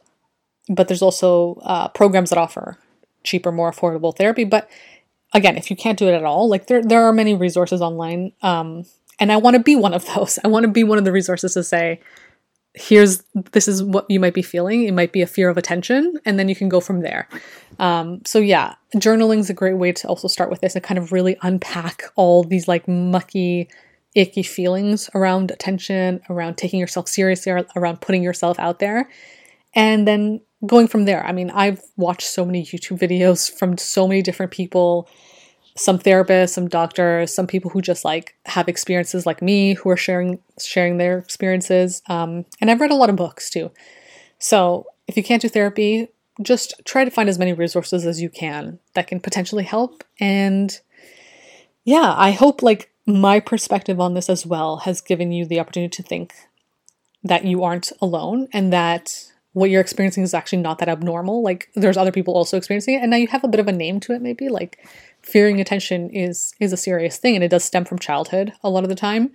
but 0.69 0.87
there's 0.87 1.01
also 1.01 1.55
uh, 1.63 1.87
programs 1.89 2.29
that 2.29 2.37
offer 2.37 2.77
cheaper, 3.23 3.51
more 3.51 3.71
affordable 3.71 4.15
therapy. 4.15 4.43
But 4.43 4.69
again, 5.33 5.57
if 5.57 5.69
you 5.69 5.77
can't 5.77 5.97
do 5.97 6.07
it 6.07 6.13
at 6.13 6.23
all, 6.23 6.49
like 6.49 6.67
there 6.67 6.81
there 6.81 7.03
are 7.03 7.13
many 7.13 7.35
resources 7.35 7.81
online. 7.81 8.33
And 9.19 9.31
I 9.31 9.37
want 9.37 9.55
to 9.55 9.63
be 9.63 9.75
one 9.75 9.93
of 9.93 10.05
those. 10.13 10.39
I 10.43 10.47
want 10.47 10.63
to 10.63 10.71
be 10.71 10.83
one 10.83 10.97
of 10.97 11.05
the 11.05 11.11
resources 11.11 11.53
to 11.53 11.63
say, 11.63 11.99
here's 12.73 13.23
this 13.53 13.67
is 13.67 13.83
what 13.83 14.09
you 14.09 14.19
might 14.19 14.33
be 14.33 14.41
feeling. 14.41 14.83
It 14.83 14.93
might 14.93 15.11
be 15.11 15.21
a 15.21 15.27
fear 15.27 15.49
of 15.49 15.57
attention, 15.57 16.19
and 16.25 16.37
then 16.37 16.47
you 16.47 16.55
can 16.55 16.69
go 16.69 16.79
from 16.79 17.01
there. 17.01 17.27
Um, 17.79 18.21
so 18.25 18.39
yeah, 18.39 18.75
journaling 18.95 19.39
is 19.39 19.49
a 19.49 19.53
great 19.53 19.77
way 19.77 19.91
to 19.91 20.07
also 20.07 20.27
start 20.27 20.49
with 20.49 20.61
this 20.61 20.75
and 20.75 20.83
kind 20.83 20.97
of 20.97 21.11
really 21.11 21.37
unpack 21.41 22.03
all 22.15 22.43
these 22.43 22.67
like 22.67 22.87
mucky, 22.87 23.69
icky 24.15 24.43
feelings 24.43 25.09
around 25.15 25.51
attention, 25.51 26.21
around 26.29 26.57
taking 26.57 26.79
yourself 26.79 27.07
seriously, 27.07 27.51
around 27.75 28.01
putting 28.01 28.23
yourself 28.23 28.59
out 28.59 28.79
there, 28.79 29.09
and 29.73 30.07
then 30.07 30.41
going 30.65 30.87
from 30.87 31.05
there. 31.05 31.25
I 31.25 31.31
mean, 31.31 31.49
I've 31.51 31.81
watched 31.97 32.27
so 32.27 32.45
many 32.45 32.63
YouTube 32.63 32.99
videos 32.99 33.51
from 33.51 33.77
so 33.77 34.07
many 34.07 34.21
different 34.21 34.51
people 34.51 35.09
some 35.77 35.99
therapists, 35.99 36.49
some 36.49 36.67
doctors, 36.67 37.33
some 37.33 37.47
people 37.47 37.69
who 37.69 37.81
just 37.81 38.03
like 38.03 38.35
have 38.45 38.67
experiences 38.67 39.25
like 39.25 39.41
me 39.41 39.75
who 39.75 39.89
are 39.89 39.97
sharing 39.97 40.39
sharing 40.59 40.97
their 40.97 41.19
experiences. 41.19 42.01
Um, 42.07 42.45
and 42.59 42.69
I've 42.69 42.81
read 42.81 42.91
a 42.91 42.95
lot 42.95 43.09
of 43.09 43.15
books 43.15 43.49
too. 43.49 43.71
So 44.39 44.87
if 45.07 45.15
you 45.15 45.23
can't 45.23 45.41
do 45.41 45.49
therapy, 45.49 46.09
just 46.41 46.73
try 46.85 47.05
to 47.05 47.11
find 47.11 47.29
as 47.29 47.39
many 47.39 47.53
resources 47.53 48.05
as 48.05 48.21
you 48.21 48.29
can 48.29 48.79
that 48.93 49.07
can 49.07 49.19
potentially 49.19 49.63
help. 49.63 50.03
And 50.19 50.77
yeah, 51.83 52.13
I 52.17 52.31
hope 52.31 52.61
like 52.61 52.91
my 53.05 53.39
perspective 53.39 53.99
on 53.99 54.13
this 54.13 54.29
as 54.29 54.45
well 54.45 54.77
has 54.77 54.99
given 54.99 55.31
you 55.31 55.45
the 55.45 55.59
opportunity 55.59 55.95
to 55.95 56.03
think 56.03 56.33
that 57.23 57.45
you 57.45 57.63
aren't 57.63 57.91
alone 58.01 58.47
and 58.51 58.73
that 58.73 59.31
what 59.53 59.71
you're 59.71 59.81
experiencing 59.81 60.23
is 60.23 60.35
actually 60.35 60.61
not 60.61 60.77
that 60.77 60.89
abnormal. 60.89 61.41
Like 61.41 61.69
there's 61.73 61.97
other 61.97 62.11
people 62.11 62.35
also 62.35 62.57
experiencing 62.57 62.95
it, 62.95 63.01
and 63.01 63.09
now 63.09 63.17
you 63.17 63.27
have 63.27 63.43
a 63.43 63.47
bit 63.47 63.59
of 63.59 63.67
a 63.67 63.71
name 63.71 63.99
to 64.01 64.13
it, 64.13 64.21
maybe 64.21 64.49
like 64.49 64.87
fearing 65.27 65.59
attention 65.59 66.09
is 66.09 66.53
is 66.59 66.71
a 66.71 66.77
serious 66.77 67.17
thing 67.17 67.35
and 67.35 67.43
it 67.43 67.49
does 67.49 67.63
stem 67.63 67.83
from 67.83 67.99
childhood 67.99 68.53
a 68.63 68.69
lot 68.69 68.83
of 68.83 68.89
the 68.89 68.95
time 68.95 69.31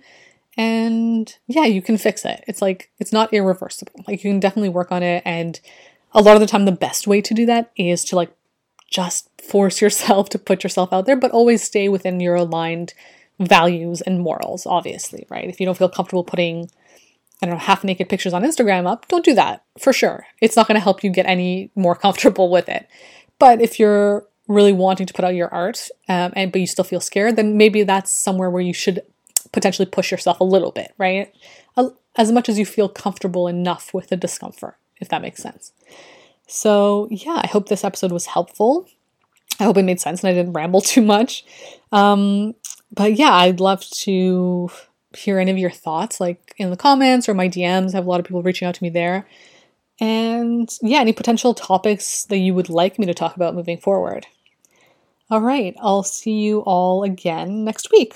and 0.57 1.37
yeah 1.47 1.65
you 1.65 1.81
can 1.83 1.97
fix 1.97 2.25
it 2.25 2.43
it's 2.47 2.61
like 2.61 2.89
it's 2.99 3.13
not 3.13 3.31
irreversible 3.31 3.93
like 4.07 4.23
you 4.23 4.31
can 4.31 4.39
definitely 4.39 4.69
work 4.69 4.91
on 4.91 5.03
it 5.03 5.21
and 5.23 5.59
a 6.13 6.21
lot 6.21 6.35
of 6.35 6.39
the 6.39 6.47
time 6.47 6.65
the 6.65 6.71
best 6.71 7.05
way 7.05 7.21
to 7.21 7.35
do 7.35 7.45
that 7.45 7.71
is 7.75 8.03
to 8.03 8.15
like 8.15 8.35
just 8.89 9.29
force 9.39 9.81
yourself 9.83 10.29
to 10.29 10.39
put 10.39 10.63
yourself 10.63 10.91
out 10.91 11.05
there 11.05 11.15
but 11.15 11.31
always 11.31 11.63
stay 11.63 11.87
within 11.87 12.19
your 12.19 12.35
aligned 12.35 12.93
values 13.39 14.01
and 14.01 14.19
morals 14.19 14.65
obviously 14.65 15.27
right 15.29 15.47
if 15.47 15.59
you 15.59 15.65
don't 15.65 15.77
feel 15.77 15.89
comfortable 15.89 16.23
putting 16.23 16.69
I 17.41 17.45
don't 17.45 17.55
know, 17.55 17.59
half 17.59 17.83
naked 17.83 18.07
pictures 18.07 18.33
on 18.33 18.43
Instagram 18.43 18.87
up, 18.87 19.05
don't 19.09 19.25
do 19.25 19.33
that 19.33 19.65
for 19.77 19.91
sure. 19.91 20.27
It's 20.39 20.55
not 20.55 20.65
going 20.65 20.77
to 20.77 20.83
help 20.83 21.03
you 21.03 21.09
get 21.09 21.25
any 21.25 21.71
more 21.75 21.95
comfortable 22.05 22.49
with 22.49 22.69
it. 22.69 22.87
But 23.37 23.59
if 23.59 23.79
you're 23.79 24.25
really 24.47 24.73
wanting 24.73 25.05
to 25.05 25.13
put 25.13 25.25
out 25.25 25.35
your 25.35 25.53
art 25.53 25.89
um, 26.09 26.33
and 26.35 26.51
but 26.51 26.59
you 26.61 26.67
still 26.67 26.83
feel 26.83 26.99
scared 26.99 27.35
then 27.35 27.57
maybe 27.57 27.83
that's 27.83 28.11
somewhere 28.11 28.49
where 28.49 28.61
you 28.61 28.73
should 28.73 29.01
potentially 29.51 29.85
push 29.85 30.11
yourself 30.11 30.39
a 30.39 30.43
little 30.43 30.71
bit 30.71 30.93
right? 30.97 31.33
As 32.15 32.31
much 32.31 32.47
as 32.47 32.59
you 32.59 32.65
feel 32.65 32.89
comfortable 32.89 33.47
enough 33.47 33.93
with 33.93 34.09
the 34.09 34.17
discomfort 34.17 34.77
if 35.01 35.09
that 35.09 35.21
makes 35.21 35.41
sense. 35.41 35.71
So 36.47 37.07
yeah 37.11 37.41
i 37.43 37.47
hope 37.47 37.69
this 37.69 37.83
episode 37.83 38.11
was 38.11 38.27
helpful. 38.27 38.87
I 39.59 39.65
hope 39.65 39.77
it 39.77 39.83
made 39.83 40.01
sense 40.01 40.23
and 40.23 40.29
i 40.29 40.33
didn't 40.33 40.53
ramble 40.53 40.81
too 40.93 41.01
much. 41.01 41.45
Um, 41.91 42.55
but 42.93 43.13
yeah 43.15 43.33
i'd 43.33 43.59
love 43.59 43.81
to 43.89 44.69
hear 45.15 45.39
any 45.39 45.51
of 45.51 45.57
your 45.57 45.71
thoughts 45.71 46.19
like 46.19 46.53
in 46.57 46.69
the 46.69 46.77
comments 46.77 47.29
or 47.29 47.33
my 47.33 47.47
dms 47.47 47.93
i 47.93 47.97
have 47.97 48.05
a 48.05 48.09
lot 48.09 48.19
of 48.19 48.25
people 48.25 48.41
reaching 48.41 48.67
out 48.67 48.75
to 48.75 48.83
me 48.83 48.89
there 48.89 49.27
and 49.99 50.69
yeah, 50.81 50.99
any 50.99 51.13
potential 51.13 51.53
topics 51.53 52.25
that 52.25 52.37
you 52.37 52.53
would 52.53 52.69
like 52.69 52.99
me 52.99 53.05
to 53.05 53.13
talk 53.13 53.35
about 53.35 53.55
moving 53.55 53.77
forward. 53.77 54.27
All 55.29 55.41
right, 55.41 55.75
I'll 55.79 56.03
see 56.03 56.39
you 56.41 56.59
all 56.61 57.03
again 57.03 57.63
next 57.63 57.91
week. 57.91 58.15